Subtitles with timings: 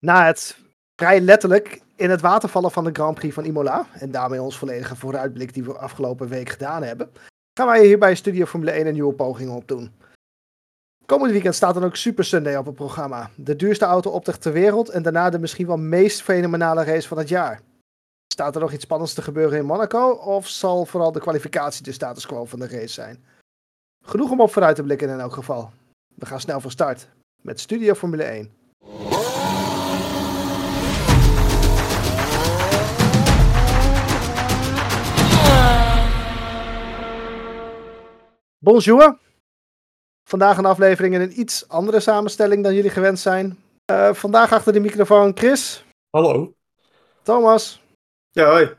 [0.00, 0.58] Na het
[0.96, 4.58] vrij letterlijk in het water vallen van de Grand Prix van Imola, en daarmee ons
[4.58, 7.10] volledige vooruitblik die we afgelopen week gedaan hebben,
[7.58, 9.92] gaan wij hier bij Studio Formule 1 een nieuwe poging op doen.
[11.06, 13.30] Komend weekend staat dan ook Super Sunday op het programma.
[13.36, 17.28] De duurste auto-optocht ter wereld en daarna de misschien wel meest fenomenale race van het
[17.28, 17.60] jaar.
[18.32, 21.92] Staat er nog iets spannends te gebeuren in Monaco of zal vooral de kwalificatie de
[21.92, 23.24] status quo van de race zijn?
[24.04, 25.70] Genoeg om op vooruit te blikken in elk geval.
[26.14, 27.08] We gaan snel van start
[27.42, 28.59] met Studio Formule 1.
[38.64, 39.18] Bonjour.
[40.28, 43.58] Vandaag een aflevering in een iets andere samenstelling dan jullie gewend zijn.
[43.90, 45.84] Uh, vandaag achter de microfoon Chris.
[46.10, 46.54] Hallo.
[47.22, 47.82] Thomas.
[48.30, 48.74] Ja, hoi.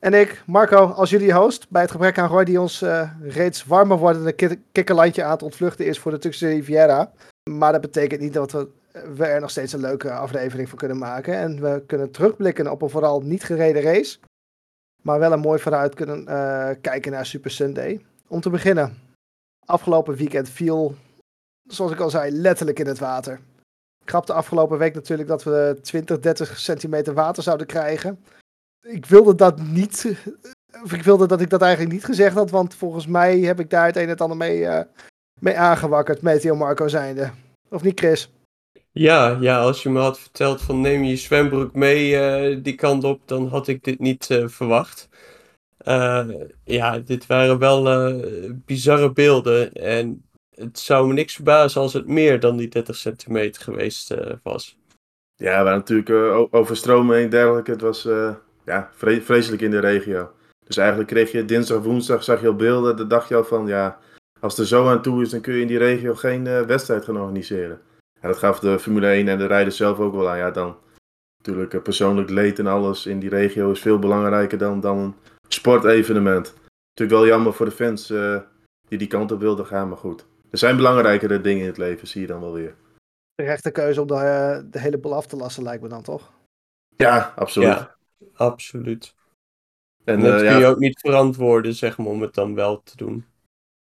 [0.00, 1.70] En ik, Marco, als jullie host.
[1.70, 5.86] Bij het gebrek aan Roy die ons uh, reeds warmer wordende kikkerlandje aan het ontvluchten
[5.86, 7.12] is voor de Turkse Riviera.
[7.50, 8.68] Maar dat betekent niet dat we,
[9.16, 11.34] we er nog steeds een leuke aflevering van kunnen maken.
[11.34, 14.18] En we kunnen terugblikken op een vooral niet gereden race.
[15.02, 18.04] Maar wel een mooi vooruit kunnen uh, kijken naar Super Sunday.
[18.28, 19.04] Om te beginnen,
[19.66, 20.94] afgelopen weekend viel,
[21.68, 23.40] zoals ik al zei, letterlijk in het water.
[24.02, 28.24] Ik grapte afgelopen week natuurlijk dat we 20, 30 centimeter water zouden krijgen.
[28.80, 30.16] Ik wilde dat niet.
[30.82, 33.70] Of ik wilde dat ik dat eigenlijk niet gezegd had, want volgens mij heb ik
[33.70, 34.80] daar het een en het ander mee, uh,
[35.40, 37.30] mee aangewakkerd, Meteo Marco zijnde.
[37.68, 38.30] Of niet, Chris?
[38.92, 43.04] Ja, ja, als je me had verteld van neem je zwembroek mee uh, die kant
[43.04, 45.08] op, dan had ik dit niet uh, verwacht.
[45.88, 46.28] Uh,
[46.64, 49.72] ja, dit waren wel uh, bizarre beelden.
[49.72, 54.32] En het zou me niks verbazen als het meer dan die 30 centimeter geweest uh,
[54.42, 54.78] was.
[55.34, 57.70] Ja, waren natuurlijk overstromen en dergelijke.
[57.70, 58.08] Het was
[58.64, 60.30] ja, vre vreselijk in de regio.
[60.64, 62.96] Dus eigenlijk kreeg je dinsdag, woensdag, zag je al beelden.
[62.96, 63.98] Dan dacht je al van, ja,
[64.40, 67.04] als het er zo aan toe is, dan kun je in die regio geen wedstrijd
[67.04, 67.80] gaan organiseren.
[68.20, 70.38] En dat gaf de Formule 1 en de rijders zelf ook wel aan.
[70.38, 70.76] Ja, dan
[71.36, 75.16] natuurlijk persoonlijk leed en alles in die regio is veel belangrijker dan, dan
[75.48, 76.54] sportevenement.
[76.88, 78.40] Natuurlijk wel jammer voor de fans uh,
[78.88, 80.26] die die kant op wilden gaan, maar goed.
[80.50, 82.74] Er zijn belangrijkere dingen in het leven, zie je dan wel weer.
[83.34, 86.02] De rechte keuze om de, uh, de hele boel af te lassen lijkt me dan
[86.02, 86.32] toch?
[86.96, 87.68] Ja, absoluut.
[87.68, 87.96] Ja,
[88.34, 89.14] absoluut.
[90.04, 92.82] En dat uh, kun je ja, ook niet verantwoorden, zeg maar, om het dan wel
[92.82, 93.24] te doen.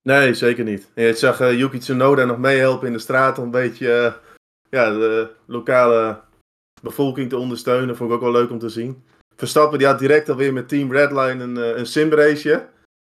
[0.01, 0.91] Nee, zeker niet.
[0.93, 4.19] En je zag uh, Yuki Tsunoda nog meehelpen in de straat om een beetje
[4.69, 6.21] ja, de lokale
[6.81, 7.95] bevolking te ondersteunen.
[7.95, 9.03] Vond ik ook wel leuk om te zien.
[9.41, 12.67] Verstappen die had direct alweer met Team Redline een, een simraceje.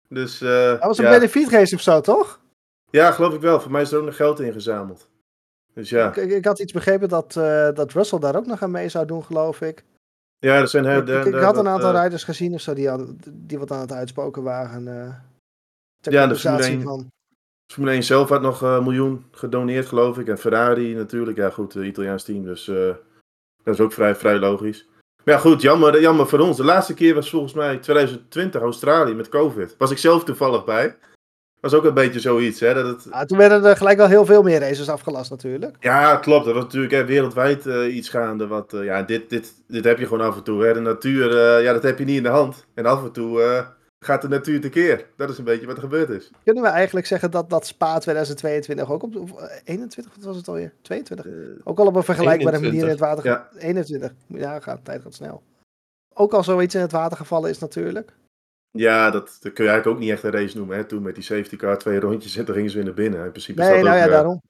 [0.10, 1.12] Dus, uh, dat was een ja.
[1.12, 2.40] benefiet of zo, toch?
[2.90, 3.62] Ja, geloof ik wel.
[3.62, 5.10] Voor mij is er ook nog geld ingezameld.
[5.74, 6.16] Dus ja.
[6.16, 9.06] Ik, ik, had iets begrepen dat, uh, dat Russell daar ook nog aan mee zou
[9.06, 9.84] doen, geloof ik.
[10.40, 10.86] Ja, er zijn...
[10.86, 13.72] Ik, ik, ik had een aantal uh, rijders gezien of zo die, aan, die wat
[13.72, 14.84] aan het uitspoken waren.
[16.00, 17.12] Ja, de Formule 1, van.
[17.74, 20.28] Formule 1 zelf had nog een miljoen gedoneerd, geloof ik.
[20.28, 21.38] En Ferrari natuurlijk.
[21.38, 22.44] Ja, goed, Italiaans team.
[22.44, 22.66] Dus
[23.64, 24.88] dat is ook vrij, vrij logisch.
[25.26, 26.58] Maar ja, goed, jammer, jammer voor ons.
[26.58, 29.76] De laatste keer was volgens mij 2020 Australië met COVID.
[29.78, 30.96] Was ik zelf toevallig bij.
[31.60, 32.74] Was ook een beetje zoiets, hè.
[32.74, 33.08] Dat het...
[33.12, 35.76] ja, toen werden er gelijk wel heel veel meer races afgelast natuurlijk.
[35.80, 36.46] Ja, klopt.
[36.46, 38.48] Dat was natuurlijk hè, wereldwijd uh, iets gaande.
[38.48, 40.66] Wat, uh, ja, dit, dit, dit heb je gewoon af en toe.
[40.66, 40.74] Hè.
[40.74, 42.66] De natuur, uh, ja, dat heb je niet in de hand.
[42.74, 43.66] En af en toe
[44.00, 45.06] gaat de natuur tekeer.
[45.16, 46.32] Dat is een beetje wat er gebeurd is.
[46.44, 49.16] Kunnen we eigenlijk zeggen dat, dat Spa 2022 ook op...
[49.16, 49.32] Of
[49.64, 50.74] 21, wat was het alweer?
[50.82, 51.28] 22?
[51.64, 52.62] ook al op een vergelijkbare 21.
[52.62, 53.26] manier in het water...
[53.26, 53.50] Ja.
[53.58, 54.14] 21.
[54.28, 55.44] Ja, gaat, tijd gaat snel.
[56.14, 58.14] Ook al zoiets in het water gevallen is natuurlijk.
[58.72, 60.78] Ja, dat, dat kun je eigenlijk ook niet echt een race noemen.
[60.78, 60.84] Hè?
[60.84, 63.26] Toen met die safety car twee rondjes en toen gingen ze weer naar binnen.
[63.26, 64.42] In principe nee, is dat nou ook, ja, uh, daarom.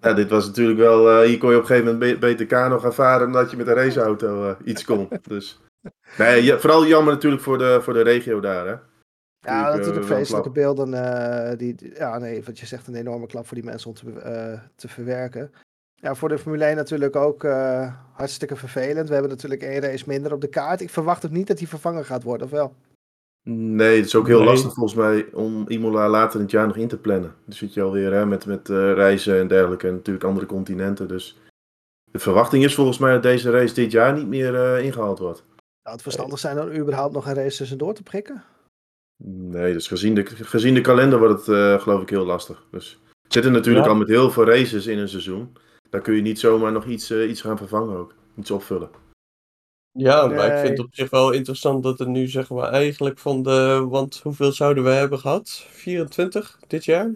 [0.00, 1.22] ja, dit was natuurlijk wel...
[1.22, 3.32] Uh, hier kon je op een gegeven moment beter kano gaan varen...
[3.32, 5.08] dan dat je met een raceauto uh, iets kon.
[5.22, 5.60] dus...
[6.18, 8.76] Nee, ja, vooral jammer natuurlijk voor de, voor de regio daar, hè.
[9.46, 10.92] Ja, natuurlijk vreselijke beelden.
[10.92, 14.06] Uh, die, ja, nee, wat je zegt, een enorme klap voor die mensen om te,
[14.06, 15.52] uh, te verwerken.
[15.94, 19.06] Ja, voor de Formule 1 natuurlijk ook uh, hartstikke vervelend.
[19.06, 20.80] We hebben natuurlijk één race minder op de kaart.
[20.80, 22.74] Ik verwacht ook niet dat die vervangen gaat worden, of wel?
[23.48, 24.46] Nee, het is ook heel nee.
[24.46, 27.34] lastig volgens mij om Imola later in het jaar nog in te plannen.
[27.44, 31.08] Dan zit je alweer hè, met, met reizen en dergelijke en natuurlijk andere continenten.
[31.08, 31.40] Dus
[32.04, 35.44] de verwachting is volgens mij dat deze race dit jaar niet meer ingehaald wordt.
[35.82, 38.44] Zou het verstandig zijn om überhaupt nog een race tussendoor te prikken?
[39.24, 42.66] Nee, dus gezien de, gezien de kalender wordt het uh, geloof ik heel lastig.
[42.70, 43.90] Dus we zitten natuurlijk ja.
[43.90, 45.56] al met heel veel races in een seizoen.
[45.90, 48.14] Daar kun je niet zomaar nog iets, uh, iets gaan vervangen ook.
[48.36, 48.90] Iets opvullen.
[49.90, 50.36] Ja, nee.
[50.36, 53.42] maar ik vind het op zich wel interessant dat het nu zeggen we eigenlijk van
[53.42, 53.86] de...
[53.88, 55.66] Want hoeveel zouden we hebben gehad?
[55.70, 57.14] 24 dit jaar?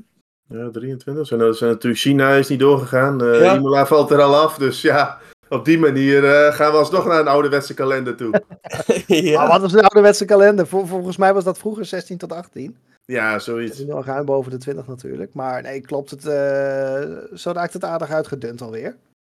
[0.49, 1.31] Ja, 23.
[1.31, 3.23] En dat zijn natuurlijk China is niet doorgegaan.
[3.23, 3.55] Uh, ja.
[3.55, 4.59] Imola valt er al af.
[4.59, 8.43] Dus ja, op die manier uh, gaan we alsnog naar een ouderwetse kalender toe.
[9.07, 9.39] ja.
[9.39, 10.67] Maar wat was een ouderwetse kalender?
[10.67, 12.77] Vol volgens mij was dat vroeger 16 tot 18.
[13.05, 13.71] Ja, zoiets.
[13.71, 15.35] Het is nu al ruim boven de 20 natuurlijk.
[15.35, 16.25] Maar nee, klopt het.
[16.25, 18.97] Uh, zo raakt het aardig uitgedund alweer.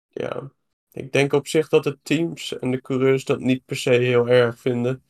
[0.08, 0.50] Ja.
[0.92, 4.28] Ik denk op zich dat de teams en de coureurs dat niet per se heel
[4.28, 5.02] erg vinden.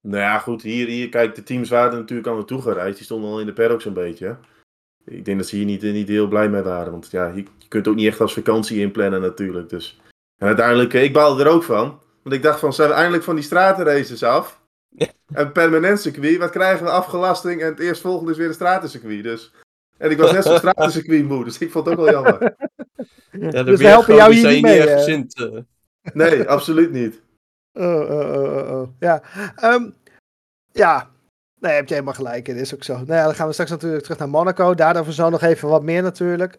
[0.00, 2.96] Nou ja, goed, hier, hier kijk, de teams waren er natuurlijk al naartoe gereisd.
[2.96, 4.36] Die stonden al in de paddock zo'n beetje.
[5.04, 6.92] Ik denk dat ze hier niet, niet heel blij mee waren.
[6.92, 9.68] Want ja, je, je kunt ook niet echt als vakantie inplannen natuurlijk.
[9.68, 10.00] Dus.
[10.42, 12.00] En uiteindelijk, eh, ik baalde er ook van.
[12.22, 14.60] Want ik dacht van, zijn we eindelijk van die stratenraces af?
[15.32, 16.90] Een permanent circuit, wat krijgen we?
[16.90, 19.22] Afgelasting en het eerstvolgende is weer een stratencircuit.
[19.22, 19.52] Dus.
[19.98, 22.38] En ik was net zo'n stratencircuit moe, dus ik vond het ook wel jammer.
[23.30, 24.96] Ja, de Dus we helpen jou hier niet mee, erg eh.
[24.96, 25.58] gezind, eh.
[26.12, 27.20] Nee, absoluut niet.
[27.72, 28.88] Oh, oh, oh, oh, oh.
[28.98, 29.22] Ja.
[29.56, 29.90] Ehm,
[30.72, 31.10] ja.
[31.60, 32.46] Nee, heb je helemaal gelijk.
[32.46, 32.92] Het is ook zo.
[32.92, 34.74] Nou ja, dan gaan we straks natuurlijk terug naar Monaco.
[34.74, 36.58] Daarover zo nog even wat meer natuurlijk.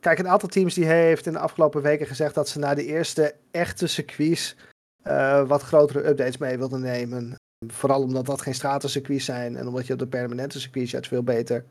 [0.00, 2.84] Kijk, een aantal teams die heeft in de afgelopen weken gezegd dat ze naar de
[2.84, 4.56] eerste echte circuits
[5.02, 7.34] eh, wat grotere updates mee wilden nemen.
[7.66, 11.22] Vooral omdat dat geen stratencircuits zijn en omdat je op de permanente circuits juist veel
[11.22, 11.64] beter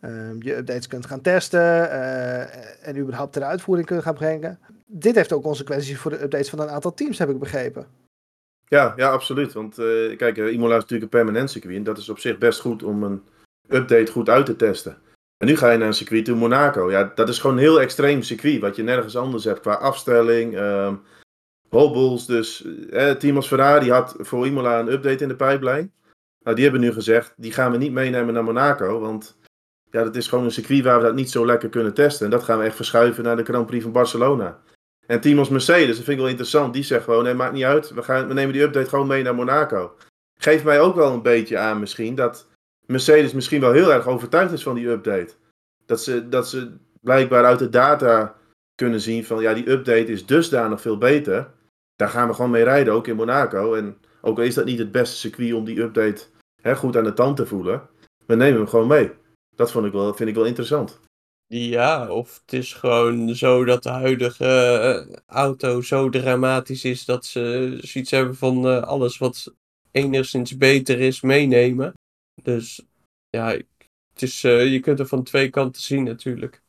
[0.00, 4.58] ehm, je updates kunt gaan testen eh, en überhaupt ter uitvoering kunt gaan brengen.
[4.86, 7.86] Dit heeft ook consequenties voor de updates van een aantal teams, heb ik begrepen.
[8.64, 9.52] Ja, ja, absoluut.
[9.52, 11.76] Want eh, kijk, Imola is natuurlijk een permanent circuit.
[11.76, 13.22] En dat is op zich best goed om een
[13.68, 14.98] update goed uit te testen.
[15.38, 16.90] En nu ga je naar een circuit in Monaco.
[16.90, 18.60] Ja, dat is gewoon een heel extreem circuit.
[18.60, 20.94] Wat je nergens anders hebt qua afstelling, ehm
[21.68, 22.26] hobbles.
[22.26, 25.92] Dus eh, team Ferrari had voor Imola een update in de pijplijn.
[26.42, 29.00] Nou, die hebben nu gezegd, die gaan we niet meenemen naar Monaco.
[29.00, 29.36] Want
[29.90, 32.24] ja, dat is gewoon een circuit waar we dat niet zo lekker kunnen testen.
[32.24, 34.60] En dat gaan we echt verschuiven naar de Grand Prix van Barcelona.
[35.06, 37.90] En team Mercedes, dat vind ik wel interessant, die zegt gewoon, nee, maakt niet uit,
[37.90, 39.94] we, gaan, we nemen die update gewoon mee naar Monaco.
[40.40, 42.48] Geeft mij ook wel een beetje aan misschien, dat
[42.92, 45.34] Mercedes misschien wel heel erg overtuigd is van die update.
[45.86, 48.36] Dat ze, dat ze blijkbaar uit de data
[48.74, 51.50] kunnen zien van, ja, die update is dusdanig veel beter.
[51.96, 53.74] Daar gaan we gewoon mee rijden, ook in Monaco.
[53.74, 56.24] En ook al is dat niet het beste circuit om die update
[56.62, 57.88] hè, goed aan de tand te voelen,
[58.26, 59.10] we nemen hem gewoon mee.
[59.56, 61.00] Dat vond ik wel, vind ik wel interessant.
[61.46, 67.24] Ja, of het is gewoon zo dat de huidige eh, auto zo dramatisch is dat
[67.24, 69.54] ze zoiets hebben van eh, alles wat
[69.90, 71.92] enigszins beter is meenemen.
[72.42, 72.86] Dus
[73.30, 73.46] ja,
[74.12, 76.62] het is, eh, je kunt er van twee kanten zien natuurlijk.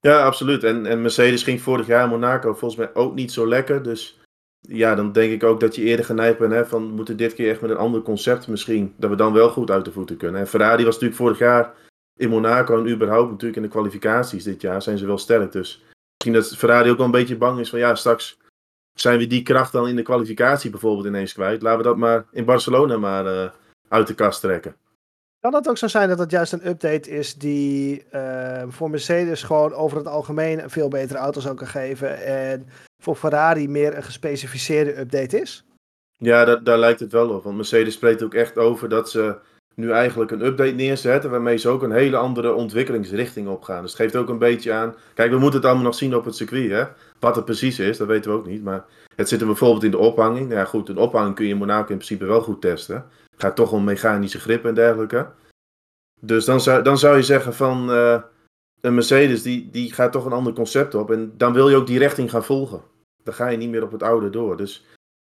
[0.00, 0.64] Ja, absoluut.
[0.64, 3.82] En, en Mercedes ging vorig jaar in Monaco volgens mij ook niet zo lekker.
[3.82, 4.20] Dus
[4.60, 7.50] ja, dan denk ik ook dat je eerder geneigd bent van we moeten dit keer
[7.50, 8.94] echt met een ander concept misschien.
[8.96, 10.40] Dat we dan wel goed uit de voeten kunnen.
[10.40, 11.74] En Ferrari was natuurlijk vorig jaar
[12.16, 15.52] in Monaco en überhaupt natuurlijk in de kwalificaties dit jaar zijn ze wel sterk.
[15.52, 18.38] Dus misschien dat Ferrari ook wel een beetje bang is van ja, straks
[18.98, 21.62] zijn we die kracht dan in de kwalificatie bijvoorbeeld ineens kwijt.
[21.62, 23.50] Laten we dat maar in Barcelona maar eh,
[23.88, 24.76] uit de kast trekken.
[25.44, 29.42] Kan het ook zo zijn dat het juist een update is die eh, voor Mercedes
[29.42, 32.68] gewoon over het algemeen een veel betere auto zou kan geven en
[33.02, 35.64] voor Ferrari meer een gespecificeerde update is?
[36.16, 37.42] Ja, daar, daar lijkt het wel op.
[37.44, 39.36] Want Mercedes spreekt ook echt over dat ze
[39.74, 41.30] nu eigenlijk een update neerzetten.
[41.30, 43.82] Waarmee ze ook een hele andere ontwikkelingsrichting opgaan.
[43.82, 44.94] Dus het geeft ook een beetje aan.
[45.14, 46.70] Kijk, we moeten het allemaal nog zien op het circuit.
[46.70, 46.84] Hè?
[47.18, 48.62] Wat het precies is, dat weten we ook niet.
[48.62, 48.84] Maar
[49.16, 50.48] het zit er bijvoorbeeld in de ophanging.
[50.48, 53.04] Nou Ja, goed, een ophanging kun je in Monaco in principe wel goed testen.
[53.36, 55.30] Gaat toch om mechanische grip en dergelijke.
[56.20, 57.90] Dus dan zou, dan zou je zeggen van.
[57.90, 58.22] eh,
[58.84, 61.10] een Mercedes die, die gaat toch een ander concept op.
[61.10, 62.82] En dan wil je ook die richting gaan volgen.
[63.22, 64.56] Dan ga je niet meer op het oude door.
[64.56, 64.84] Dus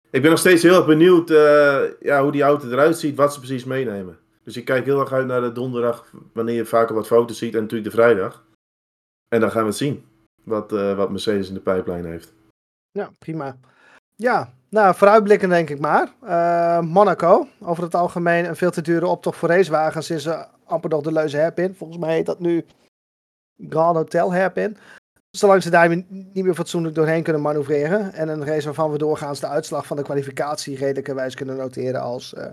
[0.10, 3.34] ik ben nog steeds heel erg benieuwd eh, ja, hoe die auto eruit ziet, wat
[3.34, 4.20] ze precies meenemen.
[4.44, 7.56] Dus ik kijk heel erg uit naar de donderdag, wanneer je vaker wat foto's ziet,
[7.56, 8.46] en natuurlijk de vrijdag.
[9.28, 10.06] En dan gaan we het zien,
[10.44, 12.34] wat, eh, wat Mercedes in de pijplijn heeft.
[12.92, 13.58] Ja, prima.
[14.16, 16.12] Ja, nou, vooruitblikken denk ik maar.
[16.22, 20.90] Eh, Monaco, over het algemeen een veel te dure optocht voor racewagens is er amper
[20.90, 21.76] nog de leuze hairpin.
[21.76, 22.66] Volgens mij heet dat nu
[23.70, 24.78] Grand Hotel hairpin.
[25.30, 28.14] Zolang ze daar niet meer fatsoenlijk doorheen kunnen manoeuvreren.
[28.14, 32.34] En een race waarvan we doorgaans de uitslag van de kwalificatie redelijkerwijs kunnen noteren als,
[32.34, 32.46] eh,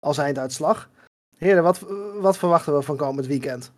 [0.00, 0.88] als einduitslag.
[1.36, 1.86] Heren, wat,
[2.20, 3.72] wat verwachten we van komend weekend?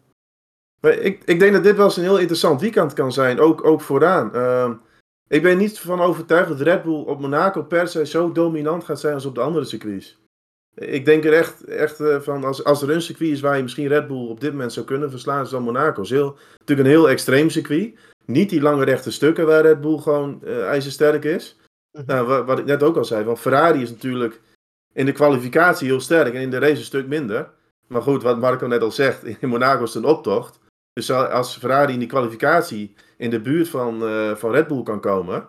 [0.80, 3.80] Ik, ik denk dat dit wel eens een heel interessant weekend kan zijn, ook, ook
[3.80, 4.32] vooraan.
[5.32, 9.00] Ik ben niet van overtuigd dat Red Bull op Monaco per se zo dominant gaat
[9.00, 10.18] zijn als op de andere circuits.
[10.74, 13.62] Ik denk er echt, echt eh, van, als, als er een circuit is waar je
[13.62, 16.00] misschien Red Bull op dit moment zou kunnen verslaan, is dan Monaco.
[16.00, 17.98] Het is heel, natuurlijk een heel extreem circuit.
[18.24, 21.56] Niet die lange rechte stukken waar Red Bull gewoon eh, ijzersterk is.
[21.92, 22.04] Mhm.
[22.06, 24.40] Nou, wat, wat ik net ook al zei, want Ferrari is natuurlijk
[24.92, 27.50] in de kwalificatie heel sterk en in de race een stuk minder.
[27.86, 30.58] Maar goed, wat Marco net al zegt, in Monaco is het een optocht.
[30.92, 35.00] Dus als Ferrari in die kwalificatie in de buurt van, eh, van Red Bull kan
[35.00, 35.48] komen,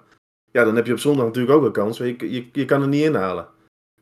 [0.51, 1.97] ja, dan heb je op zondag natuurlijk ook een kans.
[1.97, 3.47] Je, je, je kan er niet inhalen.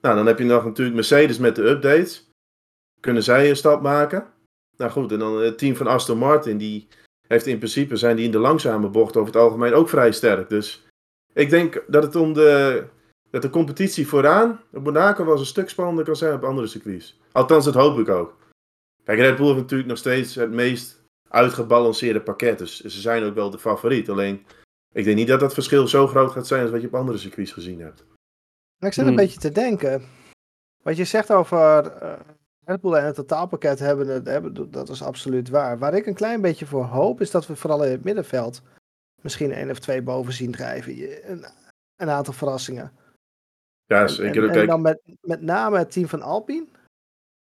[0.02, 2.30] Nou, dan heb je nog natuurlijk Mercedes met de updates.
[3.00, 4.28] Kunnen zij een stap maken?
[4.78, 6.88] Nou goed, en dan het team van Aston Martin, die
[7.28, 10.50] heeft in principe, zijn die in de langzame bocht over het algemeen ook vrij sterk.
[10.50, 10.88] Dus
[11.34, 12.84] ik denk dat het om de,
[13.30, 16.68] dat de competitie vooraan op Monaco wel eens een stuk spannender kan zijn op andere
[16.68, 17.20] circuits.
[17.32, 18.38] Althans, dat hoop ik ook.
[19.04, 20.99] Kijk, Red Bull heeft natuurlijk nog steeds het meest
[21.30, 22.58] uitgebalanceerde pakket.
[22.58, 24.10] Dus ze zijn ook wel de favoriet.
[24.10, 24.46] Alleen,
[24.94, 27.18] ik denk niet dat dat verschil zo groot gaat zijn als wat je op andere
[27.18, 28.04] circuits gezien hebt.
[28.78, 29.16] Maar ik zit een Hmm.
[29.22, 30.04] beetje te denken.
[30.84, 32.20] Wat je zegt over eh
[32.66, 35.78] Red Bull en het totaalpakket hebben, hebben, dat is absoluut waar.
[35.78, 38.62] Waar ik een klein beetje voor hoop, is dat we vooral in het middenveld
[39.22, 40.96] misschien één of twee boven zien drijven.
[40.96, 41.46] Je- Een,
[41.96, 42.92] een aantal verrassingen.
[43.86, 44.50] Ja, En, zeker.
[44.50, 46.66] en, en dan met, met name het team van Alpine.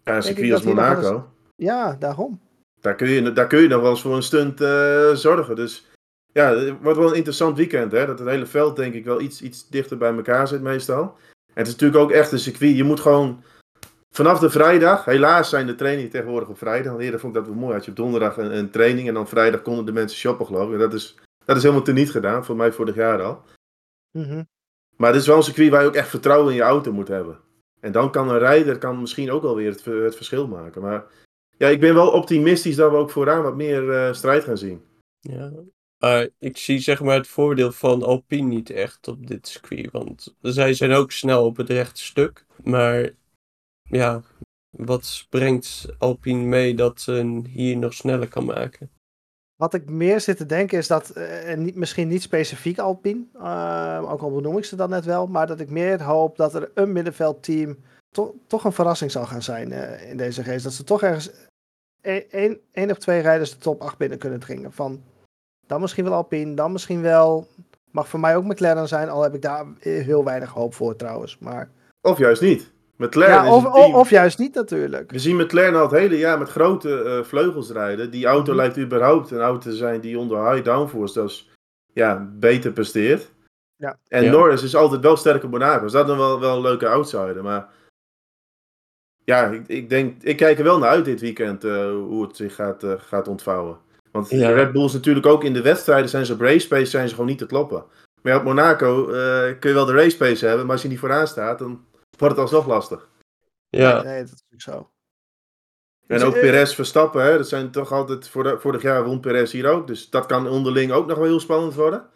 [0.03, 1.31] ja, een circuit als Monaco.
[1.57, 2.41] Ja, daarom.
[2.81, 5.57] Daar kun, je, daar kun je dan wel eens voor een stunt eh, zorgen.
[5.57, 5.87] Dus
[6.33, 7.93] ja, het wordt wel een interessant weekend.
[7.93, 8.07] Hè?
[8.07, 11.03] Dat het hele veld denk ik wel iets, iets dichter bij elkaar zit meestal.
[11.47, 12.77] En het is natuurlijk ook echt een circuit.
[12.77, 13.43] Je moet gewoon
[14.11, 15.05] vanaf de vrijdag...
[15.05, 16.99] Helaas zijn de trainingen tegenwoordig op vrijdag.
[16.99, 17.75] Eerder vond ik dat wel mooi.
[17.75, 20.67] Had je op donderdag een, een training en dan vrijdag konden de mensen shoppen geloof
[20.67, 20.73] ik.
[20.73, 22.45] En dat is, dat is helemaal teniet gedaan.
[22.45, 23.43] Voor mij vorig jaar al.
[24.11, 24.43] Mhm.
[24.97, 27.09] Maar het is wel een circuit waar je ook echt vertrouwen in je auto moet
[27.09, 27.39] hebben.
[27.81, 30.83] En dan kan een rijder kan misschien ook alweer het, het verschil maken.
[30.83, 31.05] Maar
[31.59, 34.83] ja, ik ben wel optimistisch dat we ook vooraan wat meer eh, strijd gaan zien.
[35.21, 35.53] Ja.
[36.05, 39.91] Uh, ik zie zeg maar het voordeel van Alpine niet echt op dit circuit.
[39.91, 42.45] Want zij zijn ook snel op het rechte stuk.
[42.63, 43.11] Maar
[43.83, 44.23] ja,
[44.71, 48.91] wat brengt Alpine mee dat ze hier nog sneller kan maken?
[49.57, 54.11] Wat ik meer zit te denken is dat, uh, niet, misschien niet specifiek Alpine, uh,
[54.11, 56.71] ook al benoem ik ze dan net wel, maar dat ik meer hoop dat er
[56.75, 57.77] een middenveldteam
[58.11, 60.63] to toch een verrassing zal gaan zijn uh, in deze race.
[60.63, 61.31] Dat ze toch ergens
[62.31, 64.73] één, één of twee rijders de top 8 binnen kunnen dringen.
[64.73, 65.03] Van
[65.67, 67.47] dan misschien wel Alpine, dan misschien wel,
[67.91, 71.39] mag voor mij ook McLaren zijn, al heb ik daar heel weinig hoop voor trouwens.
[71.39, 71.71] Maar...
[72.01, 72.73] Of juist niet.
[72.97, 73.95] McLaren ja, of, is een team.
[73.95, 75.11] of juist niet natuurlijk.
[75.11, 78.11] We zien McLaren al het hele jaar met grote uh, vleugels rijden.
[78.11, 78.61] Die auto Mhm.
[78.61, 81.51] lijkt überhaupt een auto te zijn die onder high downforce dus
[81.93, 83.33] ja, beter presteert.
[83.77, 83.99] Ja.
[84.09, 84.31] En Ja.
[84.31, 85.83] Norris is altijd wel sterk op Monaco.
[85.83, 87.43] Dus dat is dan wel, wel een leuke outsider.
[87.43, 87.69] Maar
[89.29, 92.37] ja, ik, ik denk, ik kijk er wel naar uit dit weekend uh, hoe het
[92.37, 93.79] zich gaat, uh, gaat ontvouwen.
[94.13, 94.49] Want Ja.
[94.49, 97.15] de Red Bulls natuurlijk ook in de wedstrijden zijn ze op race pace zijn ze
[97.15, 97.85] gewoon niet te kloppen.
[98.23, 100.89] Maar ja, op Monaco uh, kun je wel de race pace hebben, maar als je
[100.89, 101.85] niet vooraan staat, dan
[102.19, 103.09] wordt het alsnog lastig.
[103.69, 104.91] Ja, Nee, dat is natuurlijk zo.
[106.07, 109.21] En Dus, ook eh, Perez Verstappen, hè, dat zijn toch altijd, vorig, vorig jaar won
[109.21, 109.87] Perez hier ook.
[109.87, 112.07] Dus dat kan onderling ook nog wel heel spannend worden.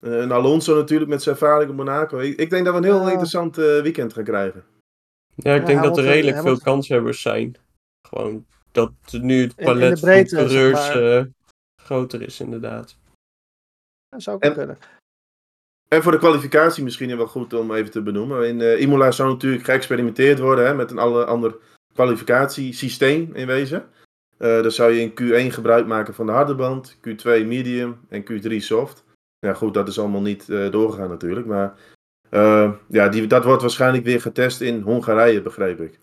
[0.00, 2.18] Eh, en Alonso natuurlijk met zijn ervaring op Monaco.
[2.18, 3.08] Ik, ik denk dat we een heel Ja.
[3.10, 4.64] interessant eh, weekend gaan krijgen.
[5.38, 7.56] Ja ik denk dat er Hamilton- redelijk veel Hamilton- kanshebbers zijn.
[8.08, 11.18] Gewoon dat nu het in de palet breedte, van zeg coureurs maar.
[11.18, 11.24] eh,
[11.82, 12.96] groter is inderdaad.
[14.08, 14.78] Dat zou ook En- kunnen.
[15.88, 18.48] En voor de kwalificatie misschien wel goed om even te benoemen.
[18.48, 21.56] In eh, Imola zou natuurlijk geëxperimenteerd worden hè, met een alle, ander
[21.94, 23.88] kwalificatiesysteem in wezen.
[24.38, 28.22] Eh dan zou je in Q1 gebruik maken van de harde band, Q2 medium en
[28.24, 29.04] Q3 soft.
[29.38, 31.46] Ja goed, dat is allemaal niet eh, doorgegaan natuurlijk.
[31.46, 31.74] Maar
[32.30, 35.98] eh, ja, die, dat wordt waarschijnlijk weer getest in Hongarije, begreep ik.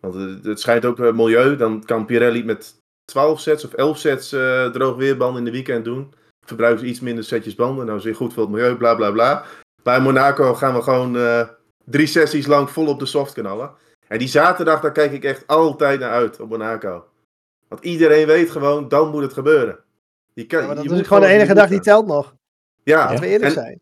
[0.00, 1.56] Want het schijnt ook eh, milieu.
[1.56, 5.84] Dan kan Pirelli met 12 sets of 11 sets eh droog weerbanden in de weekend
[5.84, 6.14] doen.
[6.46, 7.86] Verbruiken ze iets minder setjes banden.
[7.86, 9.44] Nou, is weer goed voor het milieu, bla bla bla.
[9.82, 11.46] Bij Monaco gaan we gewoon
[11.84, 13.70] drie sessies lang vol op de soft knallen.
[14.08, 17.04] En die zaterdag, daar kijk ik echt altijd naar uit op Monaco.
[17.68, 19.78] Want iedereen weet gewoon, dan moet het gebeuren.
[20.32, 22.34] Je kan, Ja, maar dat je is moet gewoon de enige dag die telt nog.
[22.82, 23.80] Ja, Laten we eerlijk en, zijn.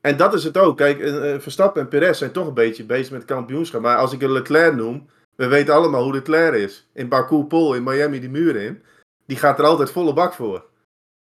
[0.00, 0.76] En dat is het ook.
[0.76, 3.80] Kijk, eh, eh, Verstappen en Perez zijn toch een beetje bezig met kampioenschap.
[3.80, 6.88] Maar als ik een Leclerc noem, we weten allemaal hoe Leclerc is.
[6.92, 8.82] In Baku, Pol, in Miami die muur in.
[9.26, 10.64] Die gaat er altijd volle bak voor.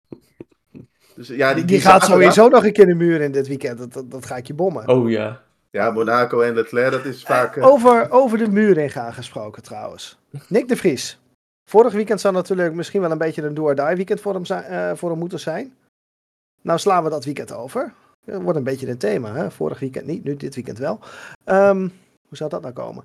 [1.15, 3.49] Dus, ja, Die, die, die gaat zaterdag- sowieso nog een keer de muur in dit
[3.49, 3.79] weekend.
[3.79, 4.89] Dat, dat, dat ga ik je bommen.
[4.89, 5.43] Oh ja.
[5.71, 7.57] Ja, Monaco en Leclerc, dat is vaak...
[7.57, 10.19] eh, Over, over de muur in gaan gesproken trouwens.
[10.49, 11.19] Nick de Vries.
[11.71, 14.91] Vorig weekend zou natuurlijk misschien wel een beetje een do-or-die weekend voor hem, zijn, eh,
[14.95, 15.75] voor hem moeten zijn.
[16.63, 17.93] Nou slaan we dat weekend over.
[18.33, 19.35] Wordt een beetje een thema.
[19.35, 19.51] Hè?
[19.51, 21.01] Vorig weekend niet, nu dit weekend wel.
[21.45, 21.81] Ehm,
[22.29, 23.05] hoe zou dat nou komen?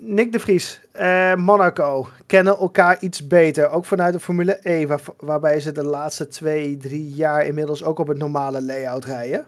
[0.00, 3.70] Nick de Vries, eh, Monaco kennen elkaar iets beter.
[3.70, 7.98] Ook vanuit de Formule E, waar, waarbij ze de laatste twee, drie jaar inmiddels ook
[7.98, 9.46] op het normale layout rijden.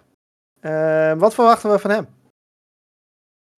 [0.61, 2.07] Eh, wat verwachten we van hem?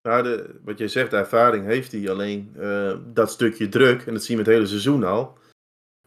[0.09, 2.11] Nou, de, wat jij zegt, de ervaring heeft hij.
[2.11, 5.39] Alleen eh, dat stukje druk, en dat zien we het hele seizoen al.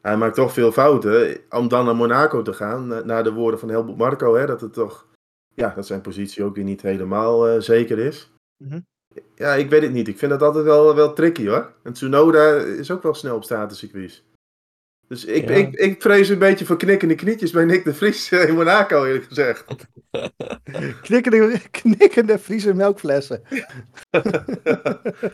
[0.01, 1.37] Hij maakt toch veel fouten.
[1.49, 4.61] Om dan naar Monaco te gaan, na- naar de woorden van Helmut Marco, hè, dat
[4.61, 5.07] het toch,
[5.55, 8.31] ja, dat zijn positie ook weer niet helemaal eh, zeker is.
[8.57, 8.79] Mhm.
[9.35, 10.07] Ja, ik weet het niet.
[10.07, 11.73] Ik vind dat altijd wel, wel tricky hoor.
[11.83, 14.23] En Tsunoda is ook wel snel op statuscircuits.
[15.07, 15.55] Dus ik, Ja.
[15.55, 19.25] ik, ik vrees een beetje voor knikkende knietjes bij Nick de Vries in Monaco, eerlijk
[19.25, 19.65] gezegd.
[21.01, 23.41] Knikkende, knikkende Friese melkflessen.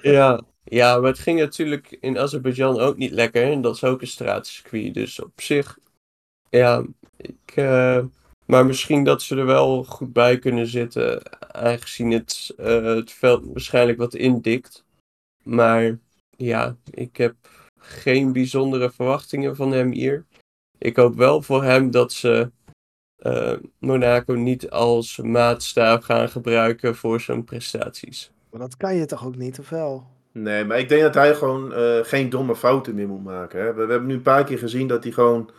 [0.01, 3.43] Ja, ja, maar het ging natuurlijk in Azerbeidzjan ook niet lekker.
[3.43, 4.93] En dat is ook een straatcircuit.
[4.93, 5.77] Dus op zich,
[6.49, 6.85] ja,
[7.17, 8.03] ik, eh,
[8.45, 11.21] maar misschien dat ze er wel goed bij kunnen zitten.
[11.53, 14.83] Aangezien het, eh, het veld waarschijnlijk wat indikt.
[15.43, 15.97] Maar
[16.37, 17.35] ja, ik heb
[17.77, 20.25] geen bijzondere verwachtingen van hem hier.
[20.77, 22.51] Ik hoop wel voor hem dat ze
[23.15, 28.31] eh, Monaco niet als maatstaaf gaan gebruiken voor zijn prestaties.
[28.49, 30.07] Maar dat kan je toch ook niet, of wel?
[30.31, 33.59] Nee, maar ik denk dat hij gewoon eh, geen domme fouten meer moet maken.
[33.59, 33.73] Hè?
[33.73, 35.49] We, we hebben nu een paar keer gezien dat hij gewoon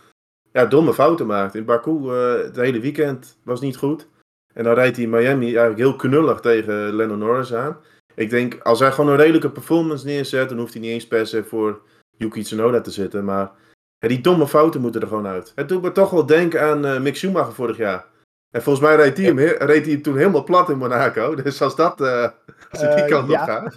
[0.53, 1.55] ja, domme fouten maakt.
[1.55, 4.09] In Baku eh, het hele weekend was niet goed.
[4.55, 7.77] En dan rijdt hij in Miami eigenlijk heel knullig tegen Lennon Norris aan.
[8.15, 11.27] Ik denk, als hij gewoon een redelijke performance neerzet, dan hoeft hij niet eens per
[11.27, 11.81] se voor
[12.17, 13.25] Yuki Tsunoda te zitten.
[13.25, 13.51] Maar
[13.99, 15.53] ja, die domme fouten moeten er gewoon uit.
[15.55, 18.05] Het doet me toch wel denken aan eh, Mick Schumacher vorig jaar.
[18.51, 21.35] En volgens mij reed hij, hem, he- reed hij hem toen helemaal plat in Monaco.
[21.43, 22.29] Dus als dat, eh,
[22.71, 23.41] als het die kant ja.
[23.41, 23.75] op gaat.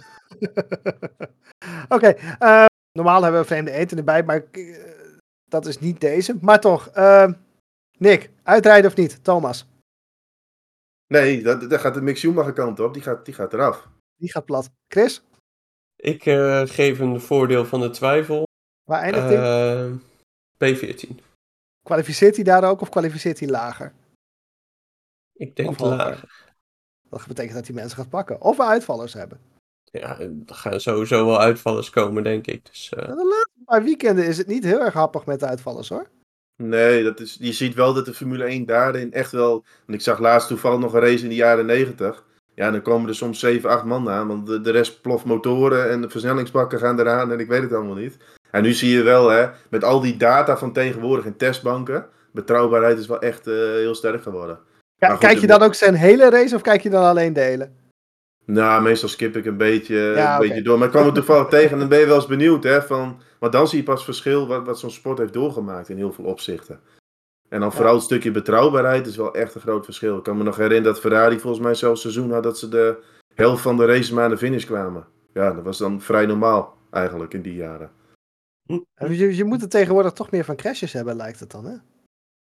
[1.96, 2.14] Oké,
[2.92, 4.44] normaal hebben we vreemde eten erbij, maar
[5.48, 6.38] dat is niet deze.
[6.40, 7.32] Maar toch, eh,
[7.98, 9.24] Nick, uitrijden of niet?
[9.24, 9.66] Thomas,
[11.06, 12.92] Nee, dat, daar gaat de Mick Schumacher kant op.
[12.94, 13.88] Die gaat, die gaat eraf.
[14.16, 14.70] die gaat plat.
[14.88, 15.22] Chris,
[15.96, 18.46] Ik eh, geef hem de voordeel van de twijfel.
[18.84, 19.36] waar eindigt hij?
[19.36, 19.92] Eh,
[20.54, 21.20] P14.
[21.82, 23.92] Kwalificeert hij daar ook of kwalificeert hij lager?
[25.32, 26.54] Ik denk lager.
[27.08, 28.40] Dat betekent dat hij mensen gaat pakken.
[28.40, 29.40] Of we uitvallers hebben.
[29.84, 32.66] Ja, er gaan sowieso wel uitvallers komen, denk ik.
[32.66, 36.06] Dus, eh, laatste paar weekenden is het niet heel erg happig met de uitvallers hoor.
[36.62, 39.50] Nee, dat is, je ziet wel dat de Formule 1 daarin echt wel...
[39.50, 42.24] Want ik zag laatst toevallig nog een race in de jaren 90.
[42.54, 44.28] Ja, dan komen er soms 7, 8 man aan.
[44.28, 47.72] Want de, de rest ploft motoren en de versnellingsbakken gaan eraan en ik weet het
[47.72, 48.16] allemaal niet.
[48.50, 52.06] En nu zie je wel, hè, met al die data van tegenwoordig in testbanken...
[52.36, 54.58] Betrouwbaarheid is wel echt eh, heel sterk geworden.
[54.98, 57.76] Maar goed, kijk je dan ook zijn hele race of kijk je dan alleen delen?
[58.46, 60.76] Nou, meestal skip ik een beetje, Ja, een beetje door.
[60.78, 62.64] Maar ik kwam er toevallig tegen en dan ben je wel eens benieuwd.
[62.64, 65.96] Hè, van, maar dan zie je pas verschil wat, wat zo'n sport heeft doorgemaakt in
[65.96, 66.80] heel veel opzichten.
[67.48, 67.74] En dan Ja.
[67.74, 70.16] vooral het stukje betrouwbaarheid is wel echt een groot verschil.
[70.16, 72.96] Ik kan me nog herinneren dat Ferrari volgens mij zelfs seizoen had dat ze de
[73.34, 75.06] helft van de races maar aan de finish kwamen.
[75.34, 77.90] Ja, dat was dan vrij normaal eigenlijk in die jaren.
[79.08, 81.74] Je, je moet het tegenwoordig toch meer van crashes hebben, lijkt het dan hè?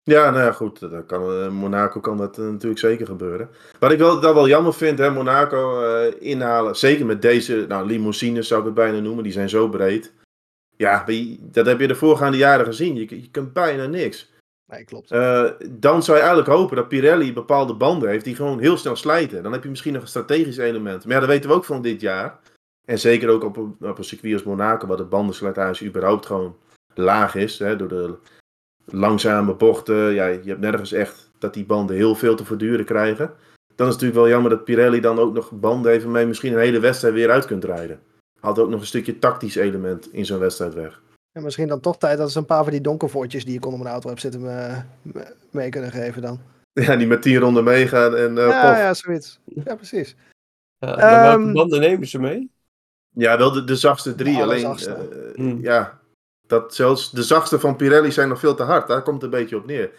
[0.07, 0.81] Ja, nou ja, goed.
[0.81, 3.51] Dat kan, eh, Monaco kan dat eh, natuurlijk zeker gebeuren.
[3.79, 6.77] Wat ik wel, dat wel jammer vind, hè, Monaco eh, inhalen.
[6.77, 9.25] Zeker met deze nou, limousines zou ik het bijna noemen.
[9.25, 10.13] Die zijn zo breed.
[10.77, 11.05] Ja,
[11.41, 12.95] dat heb je de voorgaande jaren gezien.
[12.95, 14.31] Je, je kunt bijna niks.
[14.67, 15.11] Nee, klopt.
[15.11, 18.97] Eh, dan zou je eigenlijk hopen dat Pirelli bepaalde banden heeft die gewoon heel snel
[18.97, 19.43] slijten.
[19.43, 21.05] Dan heb je misschien nog een strategisch element.
[21.05, 22.39] Maar ja, dat weten we ook van dit jaar.
[22.85, 26.57] En zeker ook op een, op een circuit als Monaco, waar de bandenslijtage überhaupt gewoon
[26.95, 27.59] laag is.
[27.59, 28.15] Hè, door de
[28.87, 29.97] langzame bochten.
[30.15, 33.27] Ja, je hebt nergens echt dat die banden heel veel te verduren krijgen.
[33.75, 36.29] Dan is het natuurlijk wel jammer dat Pirelli dan ook nog banden heeft waarmee je
[36.29, 38.01] misschien een hele wedstrijd weer uit kunt rijden.
[38.41, 41.01] Had ook nog een stukje tactisch element in zo'n wedstrijd weg.
[41.33, 43.81] En misschien dan toch tijd dat ze een paar van die donkervoortjes die ik onder
[43.81, 46.41] mijn auto heb zitten me, me- mee kunnen geven dan.
[46.73, 48.79] Ja, die met tien ronden meegaan en eh ja, pof.
[48.79, 49.41] ja, zoiets.
[49.45, 50.17] Ja, precies.
[50.79, 52.51] ja, maar welke banden nemen ze mee?
[53.11, 54.37] Ja, wel de, de zachtste drie.
[54.37, 54.91] De alleen, allerzachtste.
[54.93, 55.59] eh, Hmm.
[55.63, 56.01] ja,
[56.47, 58.89] dat zelfs de zachtste van Pirelli zijn nog veel te hard.
[58.89, 59.91] Daar komt het een beetje op neer.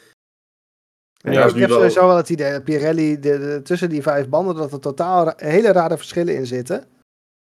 [1.23, 4.01] En Ja, ik heb wel- sowieso wel het idee dat Pirelli de, de- tussen die
[4.01, 6.85] vijf banden dat er totaal ra- hele rare verschillen in zitten.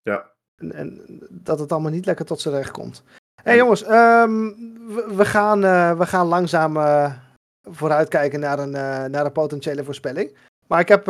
[0.02, 0.32] Ja.
[0.62, 3.04] En, en dat het allemaal niet lekker tot zijn recht komt.
[3.36, 4.32] Hé hey, jongens, ehm,
[4.94, 7.14] we, we gaan, eh, we gaan langzaam eh,
[7.62, 10.38] vooruitkijken naar een, eh, naar een potentiële voorspelling.
[10.68, 11.08] Maar ik heb,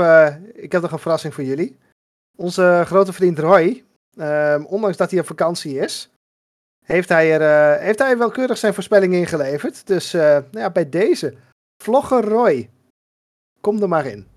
[0.53, 1.77] ik heb nog een verrassing voor jullie.
[2.37, 3.83] Onze grote vriend Roy,
[4.17, 6.09] ehm, ondanks dat hij op vakantie is,
[6.85, 9.87] heeft hij, er, eh, heeft hij welkeurig zijn voorspelling ingeleverd.
[9.87, 11.33] Dus eh, nou ja, bij deze,
[11.83, 12.69] Vlogger Roy,
[13.61, 14.27] kom er maar in.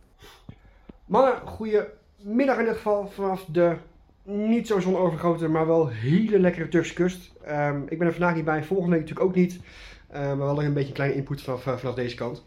[1.05, 3.77] Mannen, goedemiddag in ieder geval vanaf de
[4.23, 7.33] niet zo zonovergoten, maar wel hele lekkere Turkse kust.
[7.45, 9.61] Ehm, ik ben er vandaag niet bij, volgende week natuurlijk ook niet.
[10.13, 12.45] Maar wel een beetje kleine input eh, vanaf deze kant.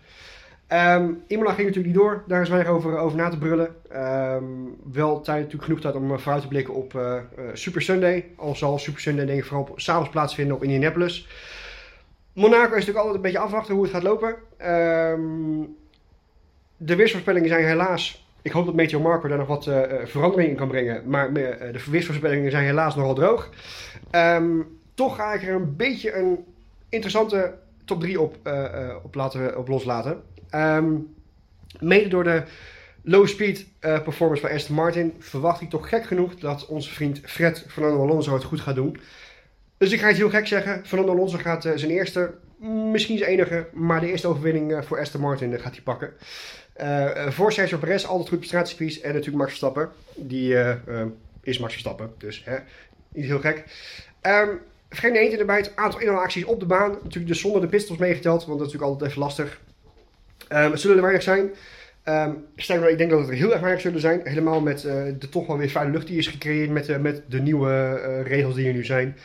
[0.72, 3.76] Ehm Imola ging natuurlijk niet door, daar is weinig over, over na te brullen.
[3.90, 4.44] Ehm,
[4.92, 7.22] wel tijd, natuurlijk genoeg tijd om eh, vooruit te blikken op eh, eh,
[7.54, 8.26] Super Sunday.
[8.36, 11.28] Al zal Super Sunday denk ik vooral s'avonds plaatsvinden op Indianapolis.
[12.34, 14.36] Monaco is natuurlijk altijd een beetje afwachten hoe het gaat lopen.
[14.58, 15.20] Ehm,
[16.78, 18.26] de weersvoorspellingen zijn helaas.
[18.42, 19.70] Ik hoop dat Meteo Marco daar nog wat
[20.04, 21.10] verandering in kan brengen.
[21.10, 23.50] Maar de weersvoorspellingen zijn helaas nogal droog.
[24.94, 26.46] Toch ga ik er een beetje een
[26.90, 27.54] interessante
[27.86, 28.36] top 3 op,
[29.04, 30.22] op, laten, op loslaten.
[30.52, 30.96] Ehm,
[31.80, 32.44] mede door de
[33.04, 37.20] low speed eh, performance van Aston Martin verwacht ik toch gek genoeg dat onze vriend
[37.24, 38.98] Fred Fernando Alonso het goed gaat doen.
[39.78, 40.86] Dus ik ga het heel gek zeggen.
[40.86, 42.34] Fernando Alonso gaat eh, zijn eerste,
[42.92, 46.14] misschien zijn enige, maar de eerste overwinning eh, voor Aston Martin gaat hij pakken.
[47.30, 48.80] Voor Sergio Perez, altijd goed op.
[48.80, 49.90] En natuurlijk Max Verstappen.
[50.16, 50.56] Die
[51.42, 52.58] is Max Verstappen, dus hè,
[53.10, 53.64] niet heel gek.
[54.22, 54.50] Ehm
[54.94, 56.92] geen eentje erbij, het aantal inhaalacties op de baan.
[56.92, 59.62] Natuurlijk dus zonder de pistols meegeteld, want dat is natuurlijk altijd even lastig.
[60.48, 61.50] Ehm, het zullen er weinig zijn.
[62.04, 64.22] Ehm sterker ik denk dat het er heel erg weinig zullen zijn.
[64.24, 67.24] Helemaal met eh, de toch wel weer vuile lucht die is gecreëerd met, eh, met
[67.28, 69.18] de nieuwe eh, regels die er nu zijn.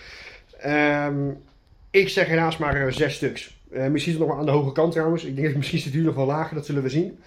[0.58, 1.30] Ehm,
[1.90, 3.54] ik zeg helaas maar zes stuks.
[3.90, 5.24] Misschien nog wel aan de hoge kant trouwens.
[5.24, 7.18] Ik denk dat misschien het hier nog wel lager, dat zullen we zien.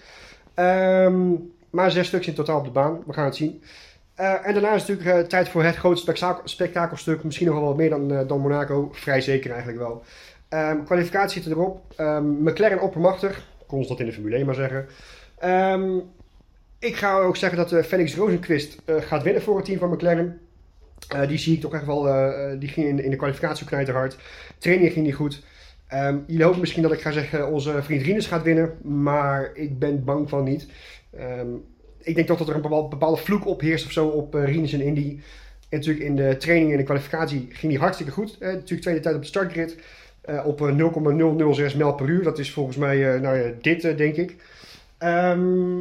[1.70, 3.02] Maar zes stuks in totaal op de baan.
[3.06, 3.62] We gaan het zien.
[4.14, 7.24] En daarna is natuurlijk tijd voor het grote spektakel, spektakelstuk.
[7.24, 8.88] Misschien nog wel wat meer dan, dan Monaco.
[8.92, 10.02] Vrij zeker eigenlijk wel.
[10.84, 11.82] Kwalificatie zit erop.
[12.22, 13.49] McLaren oppermachtig.
[13.70, 14.86] Constant in de Formule 1 maar zeggen.
[15.38, 15.98] Ehm,
[16.78, 19.90] ik ga ook zeggen dat eh, Felix Rosenquist eh, gaat winnen voor het team van
[19.90, 20.40] McLaren.
[21.08, 22.02] Eh, die zie ik toch echt wel.
[22.58, 24.16] die ging in, in de kwalificatie knijterhard.
[24.58, 25.42] Training ging niet goed.
[25.86, 28.78] Ehm, jullie hopen misschien dat ik ga zeggen onze vriend Rinus gaat winnen.
[28.82, 30.66] Maar ik ben bang van niet.
[31.10, 31.48] Ehm,
[32.02, 34.72] ik denk toch dat er een bepaal- bepaalde vloek opheerst of zo op uh, Rinus
[34.72, 35.18] en Indy.
[35.68, 38.40] En natuurlijk in de training en de kwalificatie ging hij hartstikke goed.
[38.40, 39.76] Natuurlijk tweede tijd op de startgrid.
[40.20, 42.22] Eh, op eh, 0,006 mijl per uur.
[42.22, 44.36] Dat is volgens mij eh, nou dit, eh, denk ik.
[44.98, 45.78] Ehm,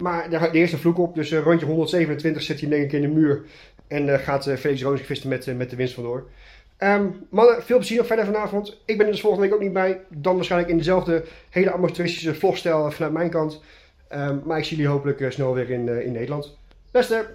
[0.00, 1.14] maar daar gaat de eerste vloek op.
[1.14, 3.42] Dus eh, rondje 127 zet hij denk ik in de muur.
[3.90, 6.28] En eh, gaat eh, Felix Rozenquist met, eh, met de winst vandoor.
[6.76, 8.80] Ehm mannen, veel plezier nog verder vanavond.
[8.84, 10.00] Ik ben er dus volgende week ook niet bij.
[10.08, 13.62] Dan waarschijnlijk in dezelfde hele amateuristische vlogstijl vanuit mijn kant.
[14.08, 16.58] Ehm, maar ik zie jullie hopelijk eh, snel weer in, eh, in Nederland.
[16.90, 17.34] Beste!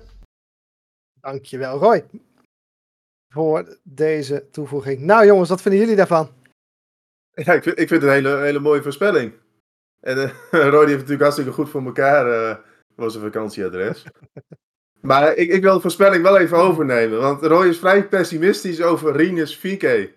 [1.22, 2.04] Dankjewel, Roy.
[3.34, 5.00] Voor deze toevoeging.
[5.00, 6.30] Nou jongens, wat vinden jullie daarvan?
[7.36, 9.34] Ja, ik vind, ik vind het een hele, hele mooie voorspelling.
[10.00, 12.58] En eh Roy die heeft natuurlijk hartstikke goed voor elkaar eh
[12.96, 14.06] voor zijn vakantieadres.
[15.02, 17.20] maar ik, ik wil de voorspelling wel even overnemen.
[17.20, 20.10] Want Roy is vrij pessimistisch over Rinus 4K.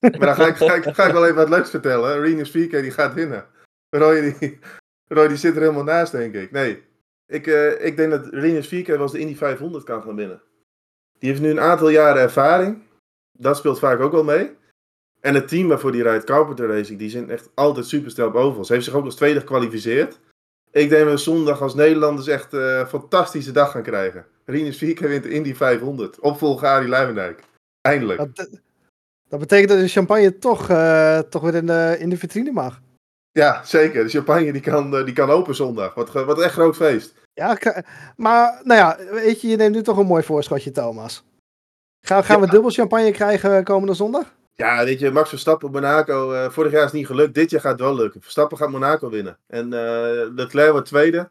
[0.00, 2.20] Maar dan ga ik, ga, ik, ga ik wel even wat leuks vertellen.
[2.20, 3.46] Rinus 4K die gaat winnen.
[3.90, 4.58] Roy die,
[5.16, 6.50] Roy die zit er helemaal naast, denk ik.
[6.50, 6.82] Nee,
[7.26, 10.42] ik, eh, ik denk dat Rinus 4K wel eens de Indy 500 kan gaan winnen.
[11.18, 12.82] Die heeft nu een aantal jaren ervaring.
[13.32, 14.56] Dat speelt vaak ook wel mee.
[15.28, 18.34] En het team waarvoor die rijdt, Carpenter Racing, die zijn echt altijd super snel op
[18.34, 18.66] ovals.
[18.66, 20.18] Ze heeft zich ook als tweede gekwalificeerd.
[20.70, 24.26] Ik denk dat we zondag als Nederlanders echt eh, een fantastische dag gaan krijgen.
[24.44, 26.20] Rinus Vierke wint de Indy 500.
[26.20, 27.42] Opvolger Arie Luijendijk.
[27.80, 28.18] Eindelijk.
[28.18, 28.48] Dat,
[29.28, 32.80] dat betekent dat de champagne toch, eh, toch weer in de, in de vitrine mag.
[33.30, 34.04] Ja, zeker.
[34.04, 35.94] De champagne die kan, eh, die kan open zondag.
[35.94, 37.14] Wat, wat een echt groot feest.
[37.32, 37.58] Ja,
[38.16, 41.24] maar nou ja, weet je, je neemt nu toch een mooi voorschotje, Thomas.
[42.06, 44.36] Gaan, gaan we dubbel champagne krijgen komende zondag?
[44.62, 46.32] Ja, weet je, Max Verstappen, Monaco.
[46.32, 47.34] eh, vorig jaar is niet gelukt.
[47.34, 48.22] Dit jaar gaat het wel lukken.
[48.22, 49.38] Verstappen gaat Monaco winnen.
[49.46, 51.30] En eh Leclerc wordt tweede.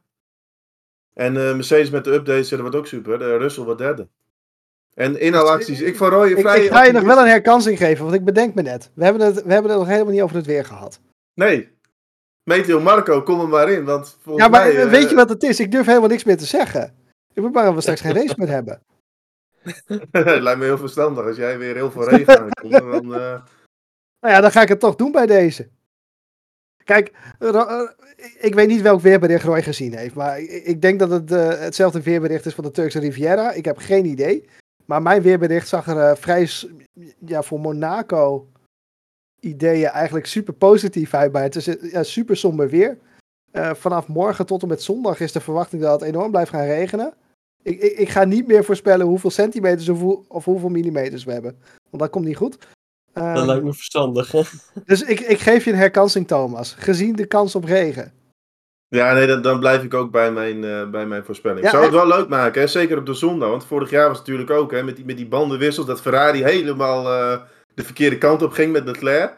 [1.14, 3.20] En eh, Mercedes met de updates, dat wordt ook super.
[3.20, 4.08] De Russell wordt derde.
[4.94, 5.82] En inhaalacties.
[5.82, 8.26] Ik van Roy Ik, vrij ik ga je nog wel een herkansing geven, want ik
[8.26, 8.92] bedenk me net.
[8.94, 11.00] We hebben het, we hebben het nog helemaal niet over het weer gehad.
[11.34, 11.70] Nee.
[12.44, 13.86] Meteo Marco, kom er maar in.
[13.86, 15.60] Want Ja, maar mij, weet je wat het is?
[15.60, 16.96] Ik durf helemaal niks meer te zeggen.
[17.34, 18.82] Ik moet maar we straks geen race meer hebben.
[20.12, 22.72] Het lijkt me heel verstandig als jij weer heel veel regen aankomt.
[22.72, 23.42] dan, eh,
[24.20, 25.70] Nou ja, dan ga ik het toch doen bij deze.
[26.84, 27.90] Kijk, Ro- eh,
[28.40, 30.16] ik weet niet welk weerbericht Roy gezien heeft.
[30.16, 33.52] Maar ik, denk dat het eh, hetzelfde weerbericht is van de Turkse Riviera.
[33.52, 34.50] Ik heb geen idee.
[34.86, 36.50] Maar mijn weerbericht zag er eh, vrij,
[37.26, 38.48] ja, voor Monaco
[39.40, 41.32] ideeën eigenlijk super positief uit.
[41.32, 42.98] Maar het is eh, ja, super somber weer.
[43.52, 46.66] Eh, vanaf morgen tot en met zondag is de verwachting dat het enorm blijft gaan
[46.66, 47.14] regenen.
[47.68, 51.32] Ik, ik, ik ga niet meer voorspellen hoeveel centimeters of, hoe- of hoeveel millimeters we
[51.32, 51.58] hebben.
[51.90, 52.58] Want dat komt niet goed.
[53.14, 54.32] Dat Ehm, lijkt me verstandig.
[54.32, 54.42] hè?
[54.86, 56.76] dus ik, ik geef je een herkansing, Thomas.
[56.78, 58.12] Gezien de kans op regen.
[58.88, 61.62] ja, nee, dan, dan blijf ik ook bij mijn, eh, bij mijn voorspelling.
[61.66, 62.68] Ja, Zou het wel leuk maken, hè?
[62.68, 63.50] zeker op de zondag.
[63.50, 65.86] Want vorig jaar was het natuurlijk ook hè, met, die, met die bandenwissels.
[65.88, 67.42] Dat Ferrari helemaal eh,
[67.74, 69.38] de verkeerde kant op ging met Leclerc.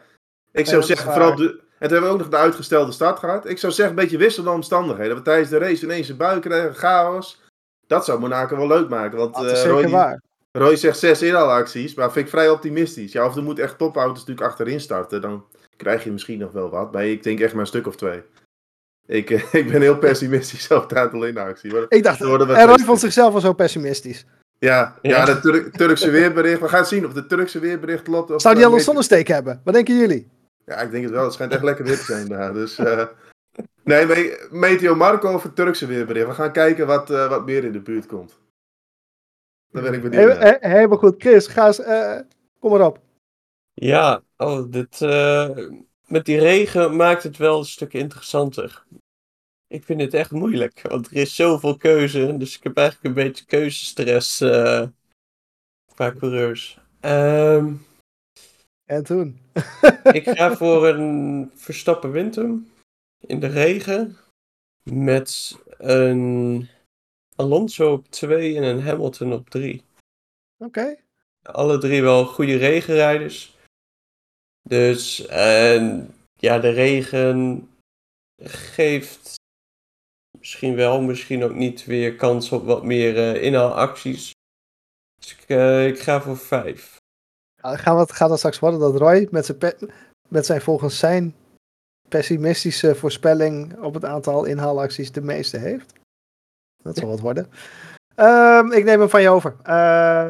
[0.52, 3.48] Ik zou zeggen, vooral de, en toen hebben we ook nog de uitgestelde start gehad.
[3.48, 5.08] Ik zou zeggen, een beetje wisselende omstandigheden.
[5.08, 7.40] Dat we tijdens de race ineens een bui krijgen, chaos.
[7.90, 9.18] Dat zou Monaco wel leuk maken.
[9.18, 10.22] Want Dat is eh, zeker Roy, die- waar.
[10.52, 13.12] Roy zegt zes inhaalacties, maar vind ik vrij optimistisch.
[13.12, 15.44] Ja, of er moeten echt topauto's natuurlijk achterin starten, dan
[15.76, 16.92] krijg je misschien nog wel wat.
[16.92, 18.22] Maar ik denk echt maar een stuk of twee.
[19.06, 21.32] Ik, eh, ik ben heel pessimistisch over het aantal.
[21.32, 21.54] Maar-
[21.88, 22.84] Ik dacht, Er en Roy testen.
[22.86, 24.24] vond zichzelf al zo pessimistisch.
[24.58, 25.26] Ja, ja.
[25.26, 25.40] Ja.
[25.40, 26.60] Turk- Turkse weerbericht.
[26.60, 28.42] We gaan het zien of de Turkse weerbericht klopt.
[28.42, 29.60] Zou die al een zonnesteek hebben?
[29.64, 30.28] Wat denken jullie?
[30.66, 31.24] Ja, ik denk het wel.
[31.24, 32.52] Het schijnt echt lekker weer te zijn daar.
[32.52, 33.02] Dus, eh,
[33.84, 36.26] nee, me- Meteo Marco of het Turkse weerbericht.
[36.26, 38.38] We gaan kijken wat, eh, wat meer in de buurt komt.
[39.72, 40.58] Dan ben ik benieuwd He- naar.
[40.60, 41.14] he- Helemaal goed.
[41.22, 42.20] Chris, ga eens, eh,
[42.58, 43.00] kom maar op.
[43.74, 45.58] Ja, oh, dit, eh,
[46.06, 48.84] met die regen maakt het wel een stuk interessanter.
[49.66, 52.36] Ik vind het echt moeilijk, want er is zoveel keuze.
[52.36, 54.86] Dus ik heb eigenlijk een beetje keuzestress eh
[55.94, 56.78] qua coureurs.
[57.00, 57.74] Ehm,
[58.84, 59.40] En toen?
[60.12, 62.70] ik ga voor een Verstappen wint hem
[63.20, 64.16] in de regen.
[64.82, 66.68] Met een
[67.36, 69.82] Alonso op 2 en een Hamilton op 3.
[70.58, 70.96] Oké.
[71.42, 73.58] alle drie wel goede regenrijders.
[74.62, 77.68] Dus en ja, de regen
[78.42, 79.34] geeft
[80.38, 84.32] misschien wel, misschien ook niet weer kans op wat meer eh inhaalacties.
[85.20, 86.96] Dus ik, eh, ik ga voor vijf.
[87.62, 89.58] Ja, gaan we gaat dan straks worden dat Roy met zijn,
[90.28, 91.34] met zijn volgens zijn
[92.10, 95.92] pessimistische voorspelling op het aantal inhaalacties de meeste heeft.
[96.82, 97.50] Dat zal wat worden.
[98.14, 99.56] Ehm, ik neem hem van je over.
[99.62, 100.28] Uh,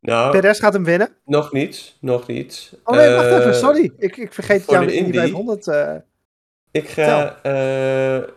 [0.00, 1.14] nou, Perez gaat hem winnen.
[1.24, 2.72] Nog niet, nog niet.
[2.84, 3.92] Oh nee, wacht even, Eh, sorry.
[3.96, 5.18] Ik, ik vergeet jou die Indy?
[5.18, 5.66] 500.
[5.68, 5.96] eh,
[6.70, 8.28] Ik ga eh,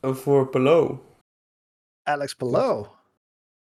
[0.00, 1.04] voor Pelo.
[2.02, 2.86] Alex Palou.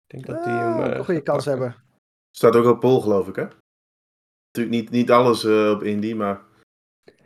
[0.08, 0.80] Ik denk dat die hem.
[0.80, 1.62] Een goede kans pakken.
[1.63, 1.84] hebben.
[2.32, 3.47] Staat ook op Pol, geloof ik, hè?
[4.54, 6.41] Natuurlijk niet, niet alles eh, op Indy, maar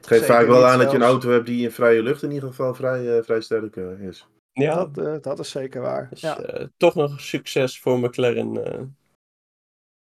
[0.06, 2.32] het geeft vaak wel aan dat je een auto hebt die in vrije lucht in
[2.32, 4.28] ieder geval vrij, eh, vrij sterk eh, is.
[4.52, 6.08] Ja, Dat, eh, dat is zeker waar.
[6.10, 6.40] dus Ja.
[6.40, 8.66] eh, toch nog succes voor McLaren.
[8.66, 8.82] eh.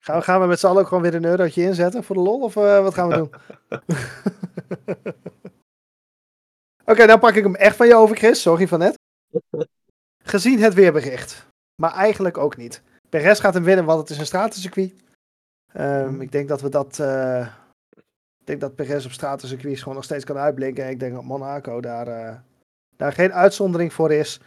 [0.04, 2.22] Gaan, we, gaan we met z'n allen ook gewoon weer een eurotje inzetten voor de
[2.22, 2.40] lol?
[2.42, 3.30] Of eh, wat gaan we doen?
[6.84, 8.42] Oké, dan pak ik hem echt van je over, Chris.
[8.42, 8.98] Sorry van net.
[10.24, 11.46] Gezien het weerbericht.
[11.82, 12.82] Maar eigenlijk ook niet.
[13.08, 14.94] Perez gaat hem winnen, want het is een stratencircuit.
[15.72, 16.98] Ehm, ik denk dat we dat...
[16.98, 17.48] eh,
[18.46, 20.84] ik denk dat Perez op stratencircuits gewoon nog steeds kan uitblinken.
[20.84, 22.36] En ik denk dat Monaco daar, eh,
[22.96, 24.40] daar geen uitzondering voor is.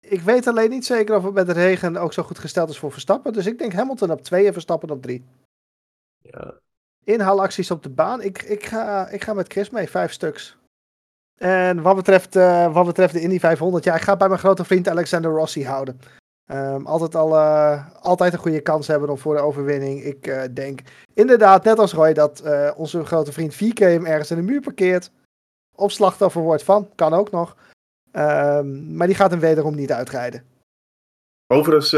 [0.00, 2.78] Ik weet alleen niet zeker of het met de regen ook zo goed gesteld is
[2.78, 3.32] voor Verstappen.
[3.32, 5.24] Dus ik denk Hamilton op 2 en Verstappen op 3.
[6.18, 6.54] ja.
[7.04, 8.22] Inhaalacties op de baan.
[8.22, 10.56] Ik, ik, ga, ik ga met Chris mee, vijf stuks.
[11.40, 14.64] En wat betreft, eh, wat betreft de Indy 500, ja, ik ga bij mijn grote
[14.64, 16.00] vriend Alexander Rossi houden.
[16.46, 20.02] Ehm, altijd, al, eh, altijd een goede kans hebben om voor de overwinning.
[20.04, 20.80] Ik eh, denk
[21.14, 24.60] inderdaad, net als Roy, dat eh, onze grote vriend VK hem ergens in de muur
[24.60, 25.10] parkeert.
[25.74, 27.56] Of slachtoffer wordt van, kan ook nog.
[28.12, 30.44] Ehm, maar die gaat hem wederom niet uitrijden.
[31.46, 31.94] Overigens,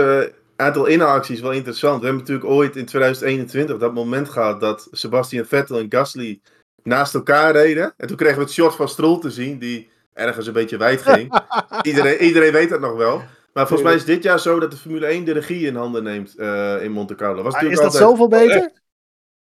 [0.56, 2.00] aantal inhaalacties wel interessant.
[2.00, 6.40] We hebben natuurlijk ooit in 2021 dat moment gehad dat Sebastian Vettel en Gasly
[6.82, 7.94] naast elkaar reden.
[7.96, 11.02] En toen kregen we het shot van Stroll te zien, die ergens een beetje wijd
[11.02, 11.42] ging.
[11.82, 13.22] iedereen, iedereen weet dat nog wel.
[13.58, 16.02] Maar volgens mij is dit jaar zo dat de Formule 1 de regie in handen
[16.02, 17.42] neemt eh, in Monte Carlo.
[17.42, 18.02] Was Maar is dat altijd...
[18.02, 18.70] zoveel beter?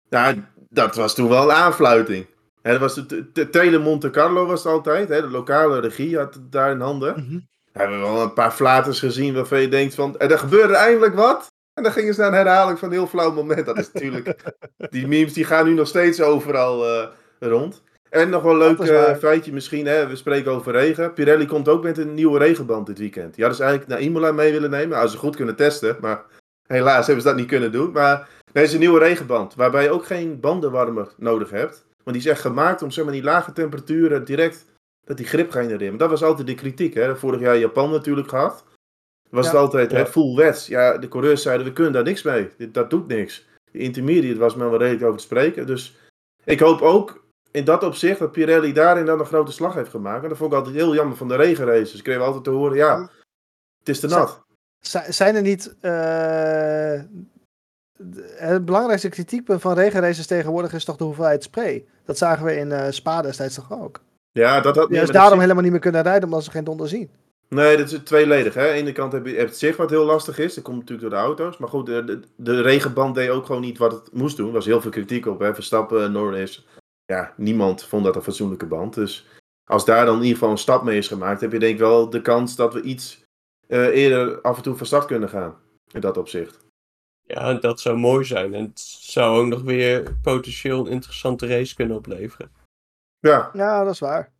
[0.10, 0.36] Ja,
[0.70, 2.26] dat was toen wel een aanfluiting.
[2.62, 5.08] Hè, dat was de, Tele Monte Carlo was het altijd.
[5.08, 7.14] De lokale regie had het daar in handen.
[7.14, 7.40] Mhm.
[7.74, 10.18] We hebben wel een paar flaters gezien waarvan je denkt van...
[10.18, 11.52] En er gebeurde eindelijk wat.
[11.74, 13.66] En dan gingen ze naar een herhaling van een heel flauw moment.
[13.66, 14.44] Dat is natuurlijk...
[14.90, 17.08] die memes die gaan nu nog steeds overal eh,
[17.40, 17.82] rond.
[18.12, 19.86] En nog wel een leuk eh, feitje misschien.
[19.86, 20.08] Hè?
[20.08, 21.14] We spreken over regen.
[21.14, 23.34] Pirelli komt ook met een nieuwe regenband dit weekend.
[23.36, 24.98] Die hadden ze eigenlijk naar Imola mee willen nemen.
[24.98, 25.98] Als ze goed kunnen testen.
[26.02, 26.24] Maar
[26.68, 27.92] helaas hebben ze dat niet kunnen doen.
[27.92, 29.56] Maar er is een nieuwe regenband.
[29.56, 31.86] Waarbij je ook geen bandenwarmer nodig hebt.
[32.04, 34.66] Want die is echt gemaakt om zeg maar, die lage temperaturen direct...
[35.06, 35.90] Dat die grip genereren.
[35.90, 36.94] Maar dat was altijd de kritiek.
[36.94, 37.16] Hè?
[37.16, 38.64] Vorig jaar Japan natuurlijk gehad.
[39.30, 39.52] Was Ja.
[39.52, 39.98] het altijd Ja.
[39.98, 40.68] hè, full wets.
[40.68, 42.50] Ja, de coureurs zeiden we kunnen daar niks mee.
[42.72, 43.48] Dat doet niks.
[43.72, 45.68] De intermediate was men wel redelijk over te spreken.
[45.68, 45.96] Dus
[46.44, 47.21] ik hoop ook
[47.52, 50.24] in dat opzicht dat Pirelli daarin dan een grote slag heeft gemaakt.
[50.24, 51.98] En dat vond ik altijd heel jammer van de regenraces.
[51.98, 53.10] Ik kreeg altijd te horen, ja,
[53.80, 54.40] het is te nat.
[54.80, 55.76] Zi- Zijn er niet.
[55.82, 57.02] eh,
[58.36, 61.86] het belangrijkste kritiekpunt van regenraces tegenwoordig is toch de hoeveelheid spray.
[62.06, 64.00] Dat zagen we in eh Spa destijds toch ook.
[64.32, 66.88] Ja, dat had Juist daarom zicht- helemaal niet meer kunnen rijden, omdat ze geen donder
[66.88, 67.10] zien.
[67.48, 68.54] Nee, dat is tweeledig.
[68.54, 68.62] Hè.
[68.62, 70.54] Aan de ene kant heb je heb je het zicht wat heel lastig is.
[70.54, 71.58] Dat komt natuurlijk door de auto's.
[71.58, 74.48] Maar goed, de, de, de regenband deed ook gewoon niet wat het moest doen.
[74.48, 75.40] Er was heel veel kritiek op.
[75.40, 75.54] Hè.
[75.54, 76.66] Verstappen, Norris.
[77.12, 78.94] Ja, niemand vond dat een fatsoenlijke band.
[78.94, 79.28] Dus
[79.70, 81.80] als daar dan in ieder geval een stap mee is gemaakt, heb je denk ik
[81.80, 83.24] wel de kans dat we iets
[83.68, 85.56] eh, eerder af en toe van start kunnen gaan.
[85.92, 86.58] In dat opzicht.
[87.22, 88.54] ja, dat zou mooi zijn.
[88.54, 92.52] En het zou ook nog weer potentieel een interessante race kunnen opleveren.
[93.20, 94.32] Ja, Ja, dat is waar.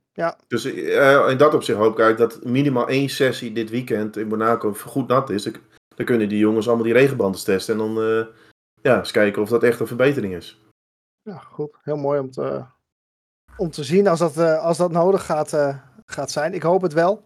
[0.48, 4.28] dus eh, in dat opzicht hoop ik eigenlijk dat minimaal één sessie dit weekend in
[4.28, 5.44] Monaco goed nat is.
[5.44, 5.56] Dan,
[5.96, 7.74] dan kunnen die jongens allemaal die regenbanden testen.
[7.74, 8.26] En dan eh,
[8.82, 10.60] ja, eens kijken of dat echt een verbetering is.
[11.32, 11.78] Ja, goed.
[11.84, 12.64] Heel mooi om te,
[13.58, 16.54] om te zien als dat, eh, als dat nodig gaat, eh, gaat zijn.
[16.54, 17.24] Ik hoop het wel.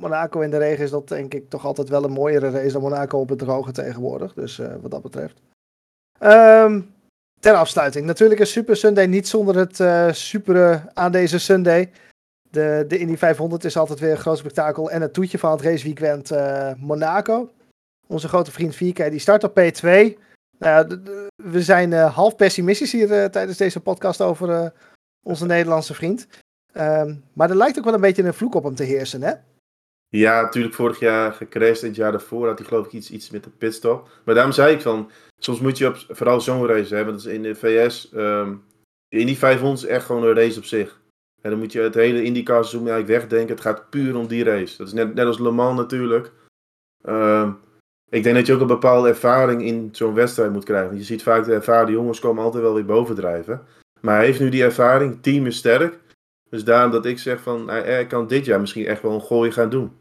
[0.00, 2.82] Monaco in de regen is dat denk ik toch altijd wel een mooiere race dan
[2.82, 4.34] Monaco op het droge tegenwoordig.
[4.34, 5.40] Dus eh, wat dat betreft.
[6.18, 6.80] Ehm,
[7.40, 8.06] ter afsluiting.
[8.06, 11.92] Natuurlijk een Super Sunday niet zonder het supere aan deze Sunday.
[12.50, 14.90] De, de Indy 500 is altijd weer een groot spektakel.
[14.90, 17.50] En het toetje van het raceweekend eh Monaco.
[18.06, 20.25] Onze grote vriend Vierke, die start op P2.
[20.58, 21.00] Nou
[21.36, 24.66] we zijn eh, half pessimistisch hier eh, tijdens deze podcast over eh,
[25.22, 26.28] onze Nederlandse vriend.
[26.72, 29.32] Ehm, maar er lijkt ook wel een beetje een vloek op hem te heersen, hè?
[30.08, 31.80] Ja, natuurlijk vorig jaar gecrashed.
[31.80, 34.08] Het jaar daarvoor had hij geloof ik iets, iets met de pitstop.
[34.24, 37.14] Maar daarom zei ik van, soms moet je op, vooral zo'n race hebben.
[37.14, 38.12] Dat is in de VS.
[38.12, 38.54] ehm
[39.08, 41.00] in die 500 is echt gewoon een race op zich.
[41.42, 43.54] En dan moet je het hele IndyCar seizoen eigenlijk wegdenken.
[43.54, 44.76] Het gaat puur om die race.
[44.76, 46.32] Dat is net, net als Le Mans natuurlijk.
[47.02, 47.52] Ehm,
[48.10, 50.96] ik denk dat je ook een bepaalde ervaring in zo'n wedstrijd moet krijgen.
[50.96, 53.66] Je ziet vaak de ervaren jongens komen altijd wel weer bovendrijven.
[54.00, 55.10] Maar hij heeft nu die ervaring.
[55.12, 55.98] Het team is sterk.
[56.50, 59.52] Dus daarom dat ik zeg van, hij, kan dit jaar misschien echt wel een gooi
[59.52, 59.92] gaan doen.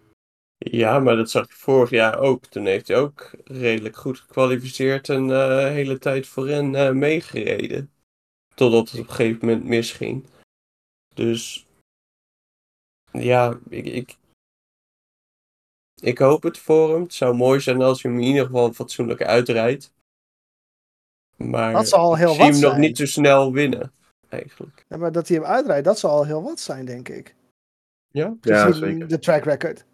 [0.58, 2.46] Ja, maar dat zag ik vorig jaar ook.
[2.46, 7.92] Toen heeft hij ook redelijk goed gekwalificeerd en eh, de hele tijd voorin eh, meegereden.
[8.56, 10.26] Totdat het op een gegeven moment misging.
[11.14, 11.66] Dus
[13.12, 14.16] ja, ik,
[16.06, 17.02] ik hoop het voor hem.
[17.02, 19.94] Het zou mooi zijn als hij hem in ieder geval fatsoenlijk uitrijdt.
[21.36, 23.92] Maar Dat zal al heel ik zie wat hem nog niet zo snel winnen,
[24.30, 24.86] eigenlijk.
[24.90, 27.36] Ja, maar dat hij hem uitrijdt, dat zal al heel wat zijn, denk ik.
[28.12, 28.36] Ja?
[28.42, 29.08] Ja, zeker.
[29.08, 29.86] De track record.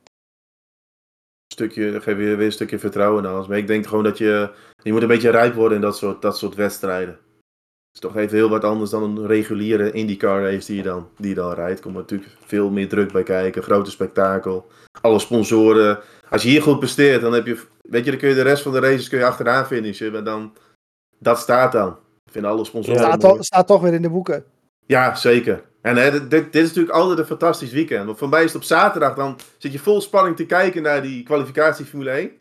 [1.48, 3.48] stukje, dan geef je weer een stukje vertrouwen aan alles.
[3.48, 6.22] Maar ik denk gewoon dat je, je moet een beetje rijp worden in dat soort,
[6.22, 7.20] dat soort wedstrijden.
[7.92, 11.10] Het is toch even heel wat anders dan een reguliere IndyCar race die je dan,
[11.18, 11.78] die je dan rijdt.
[11.78, 14.68] Er komt natuurlijk veel meer druk bij kijken, grote spektakel,
[15.02, 16.00] alle sponsoren.
[16.30, 18.64] Als je hier goed presteert, dan heb je, weet je, dan kun je de rest
[18.64, 20.12] van de races kun je achteraan finishen.
[20.12, 20.54] Maar dan,
[21.20, 21.98] dat staat dan.
[22.32, 24.46] Vinden alle sponsoren Ja, Staat, staat toch weer in de boeken.
[24.86, 25.64] Ja, zeker.
[25.82, 28.06] En hè, dit, dit dit is natuurlijk altijd een fantastisch weekend.
[28.06, 31.02] Want voor mij is het op zaterdag, dan zit je vol spanning te kijken naar
[31.02, 32.32] die kwalificatie Formule 1.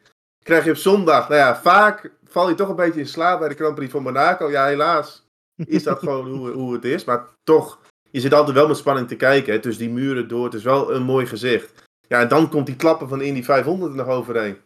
[0.43, 3.49] Krijg je op zondag, nou ja, vaak val je toch een beetje in slaap bij
[3.49, 4.51] de Grand Prix van Monaco.
[4.51, 5.30] Ja, helaas
[5.67, 7.05] is dat gewoon hoe, hoe het is.
[7.05, 7.79] Maar toch,
[8.11, 9.53] je zit altijd wel met spanning te kijken.
[9.53, 10.45] Hè, tussen die muren door.
[10.45, 11.73] Het is wel een mooi gezicht.
[12.09, 14.57] Ja, en dan komt die klappen van de Indy 500 er nog overheen.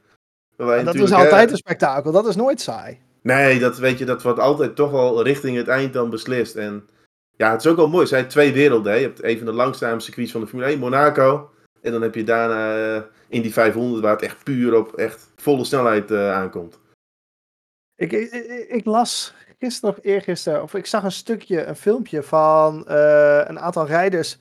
[0.57, 2.13] En dat is hè, altijd een spektakel.
[2.13, 2.99] Dat is nooit saai.
[3.23, 6.55] Nee, dat weet je, dat wordt altijd toch wel richting het eind dan beslist.
[6.57, 6.89] En
[7.37, 8.03] ja, het is ook wel mooi.
[8.03, 8.93] Er zijn twee werelden.
[8.93, 8.99] Hè.
[8.99, 11.51] Je hebt een van de langzame circuits van de Formule 1, Monaco.
[11.83, 15.31] En dan heb je daarna eh, in die 500, waar het echt puur op echt
[15.37, 16.79] volle snelheid eh, aankomt.
[17.97, 22.87] Ik, ik- ik las gisteren of eergisteren, of ik zag een stukje, een filmpje van
[22.87, 24.39] eh, een aantal rijders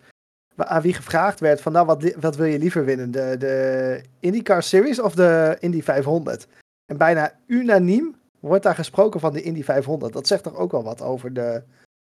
[0.56, 3.12] aan wie gevraagd werd van nou, wat, wat wil je liever winnen?
[3.12, 6.48] De, de IndyCar Series of de Indy 500?
[6.86, 10.14] En bijna unaniem wordt daar gesproken van de Indy 500.
[10.14, 11.64] Dat zegt toch ook wel wat over de,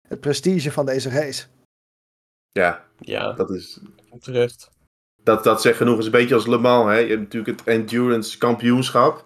[0.07, 1.45] het prestige van deze race.
[2.51, 3.79] Ja, Ja, dat, is,
[4.19, 4.69] terecht.
[5.23, 5.95] dat, dat zegt genoeg.
[5.95, 6.91] Het is een beetje als Le Mans.
[6.91, 6.97] Hè.
[6.97, 9.25] Je hebt natuurlijk het endurance kampioenschap.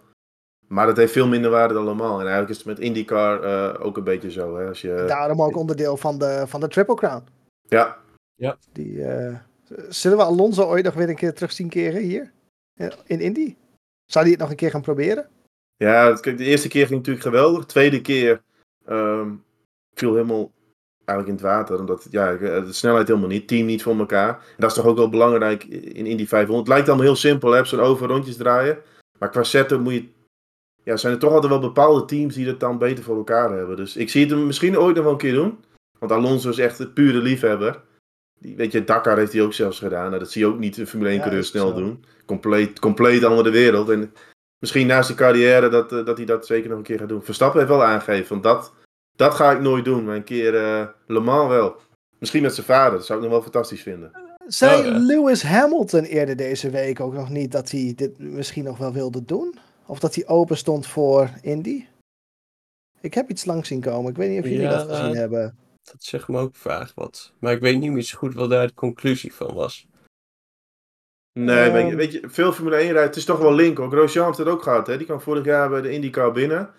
[0.69, 2.13] Maar dat heeft veel minder waarde dan Le Mans.
[2.13, 4.57] En eigenlijk is het met IndyCar eh, ook een beetje zo.
[4.57, 4.67] Hè.
[4.67, 7.23] Als je, Daarom ook onderdeel van de, van de Triple Crown.
[8.35, 9.35] ja, Die, eh,
[9.89, 12.31] zullen we Alonso ooit nog weer een keer terug zien keren hier?
[12.79, 13.55] Eh, In Indy?
[14.05, 15.27] Zou hij het nog een keer gaan proberen?
[15.75, 17.59] Ja, kijk, de eerste keer ging natuurlijk geweldig.
[17.59, 18.41] De tweede keer
[18.85, 19.31] ehm,
[19.93, 20.51] viel helemaal
[21.05, 21.79] eigenlijk in het water.
[21.79, 24.29] Omdat ja, de snelheid helemaal niet, team niet voor elkaar.
[24.29, 26.57] En dat is toch ook wel belangrijk in Indy 500.
[26.57, 28.77] Het lijkt allemaal heel simpel, hè, zo'n over rondjes draaien.
[29.19, 30.09] Maar qua setup moet je...
[30.89, 33.75] Ja, zijn er toch altijd wel bepaalde teams die het dan beter voor elkaar hebben.
[33.75, 35.57] Dus ik zie het hem misschien ooit nog wel een keer doen.
[35.99, 37.81] Want Alonso is echt een pure liefhebber.
[38.39, 40.07] Die, weet je, Dakar heeft hij ook zelfs gedaan.
[40.07, 41.75] Nou, dat zie je ook niet een Formule 1 Ja, coureur snel zo.
[41.75, 42.03] doen.
[42.25, 43.89] Compleet, compleet andere wereld.
[43.89, 44.13] En
[44.59, 47.23] misschien naast zijn carrière dat, eh, dat hij dat zeker nog een keer gaat doen.
[47.23, 48.73] Verstappen heeft wel aangegeven, van dat,
[49.15, 50.05] dat ga ik nooit doen.
[50.05, 51.75] Maar een keer eh, Le Mans wel.
[52.19, 54.11] Misschien met zijn vader, dat zou ik nog wel fantastisch vinden.
[54.47, 54.97] Zei Oh, ja.
[54.99, 59.25] Lewis Hamilton eerder deze week ook nog niet dat hij dit misschien nog wel wilde
[59.25, 59.55] doen?
[59.89, 61.85] Of dat hij open stond voor Indy?
[63.01, 64.11] Ik heb iets langs zien komen.
[64.11, 65.57] Ik weet niet of jullie Ja, dat gezien eh, hebben.
[65.83, 67.33] Dat zegt me ook vaag wat.
[67.39, 69.87] Maar ik weet niet meer zo goed wat daar de conclusie van was.
[71.39, 71.73] Nee, Ehm.
[71.73, 73.91] weet, je, weet je, veel Formule 1 rijdt, het is toch wel link hoor.
[73.91, 74.97] Grosjean heeft het ook gehad, hè.
[74.97, 76.69] Die kwam vorig jaar bij de IndyCar binnen.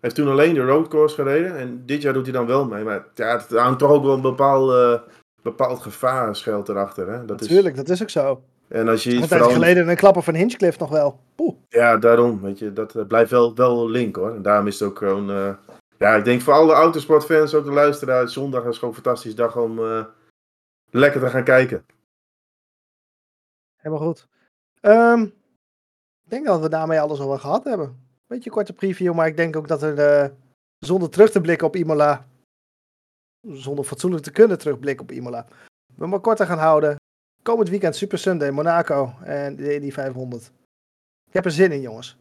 [0.00, 1.56] Heeft toen alleen de roadcourse gereden.
[1.56, 2.84] En dit jaar doet hij dan wel mee.
[2.84, 5.08] Maar ja, het hangt toch ook wel een bepaald, eh,
[5.42, 7.24] bepaald gevaar schuilt erachter, hè.
[7.24, 8.42] Dat is, Natuurlijk, dat is ook zo.
[8.68, 11.20] En als je Een tijd geleden een klapper van Hinchcliffe nog wel.
[11.34, 11.54] Poeh.
[11.68, 12.40] Ja, daarom.
[12.40, 14.34] Weet je, dat eh, blijft wel, wel link hoor.
[14.34, 15.30] En daarom is het ook gewoon.
[15.30, 15.54] eh,
[15.98, 19.56] ja, ik denk voor alle autosportfans, ook de luisteraars, zondag is gewoon een fantastische dag
[19.56, 20.04] om eh,
[20.90, 21.86] lekker te gaan kijken.
[23.76, 24.28] Helemaal goed.
[24.80, 25.22] Ehm,
[26.24, 28.04] ik denk dat we daarmee alles al wel gehad hebben.
[28.26, 30.32] Beetje korte preview, maar ik denk ook dat er
[30.78, 32.26] zonder terug te blikken op Imola,
[33.40, 35.46] zonder fatsoenlijk te kunnen terugblikken op Imola,
[35.94, 36.96] we maar korter gaan houden.
[37.46, 40.50] Komend weekend Super Sunday, Monaco en de Indy 500.
[41.26, 42.16] Ik heb er zin in, jongens.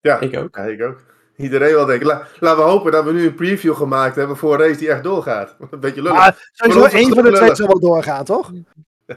[0.00, 0.56] Ja, Ik ook.
[0.56, 1.00] ja, ik ook.
[1.36, 2.06] Iedereen wel denken.
[2.06, 4.90] La- laten we hopen dat we nu een preview gemaakt hebben voor een race die
[4.90, 5.56] echt doorgaat.
[5.70, 6.18] Een beetje lullig.
[6.18, 8.52] Maar sowieso één is van de twee zal wel doorgaan, toch?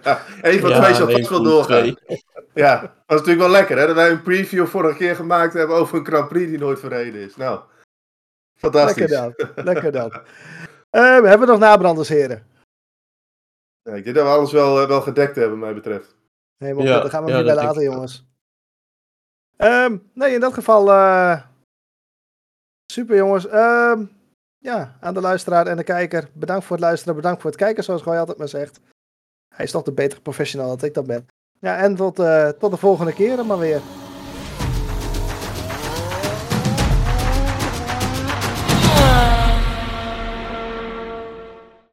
[0.04, 1.96] Ja, Eén van de Ja, twee zal één vast wel doorgaan.
[1.96, 2.24] twee.
[2.54, 3.86] Ja, dat was natuurlijk wel lekker hè.
[3.86, 7.22] Dat wij een preview vorige keer gemaakt hebben over een Grand Prix die nooit verreden
[7.22, 7.36] is.
[7.36, 7.60] Nou,
[8.58, 9.10] fantastisch.
[9.10, 9.66] Lekker dan.
[9.66, 10.12] Lekker dan.
[10.90, 12.44] Eh, we hebben nog nabranders, heren.
[13.84, 16.16] Ja, ik denk dat we alles wel, eh, wel gedekt hebben, mij betreft.
[16.58, 18.26] Helemaal Ja, goed, daar gaan we ja, weer dat bij ik jongens.
[19.58, 21.42] Ehm, nee, in dat geval, eh,
[22.92, 23.48] super jongens.
[23.48, 24.06] Ehm,
[24.58, 27.84] ja, aan de luisteraar en de kijker, bedankt voor het luisteren, bedankt voor het kijken,
[27.84, 28.80] zoals Roy altijd maar zegt.
[29.56, 31.28] Hij is toch de betere professional dan ik dat ben.
[31.60, 33.82] Ja, en tot, eh, tot de volgende keer maar weer.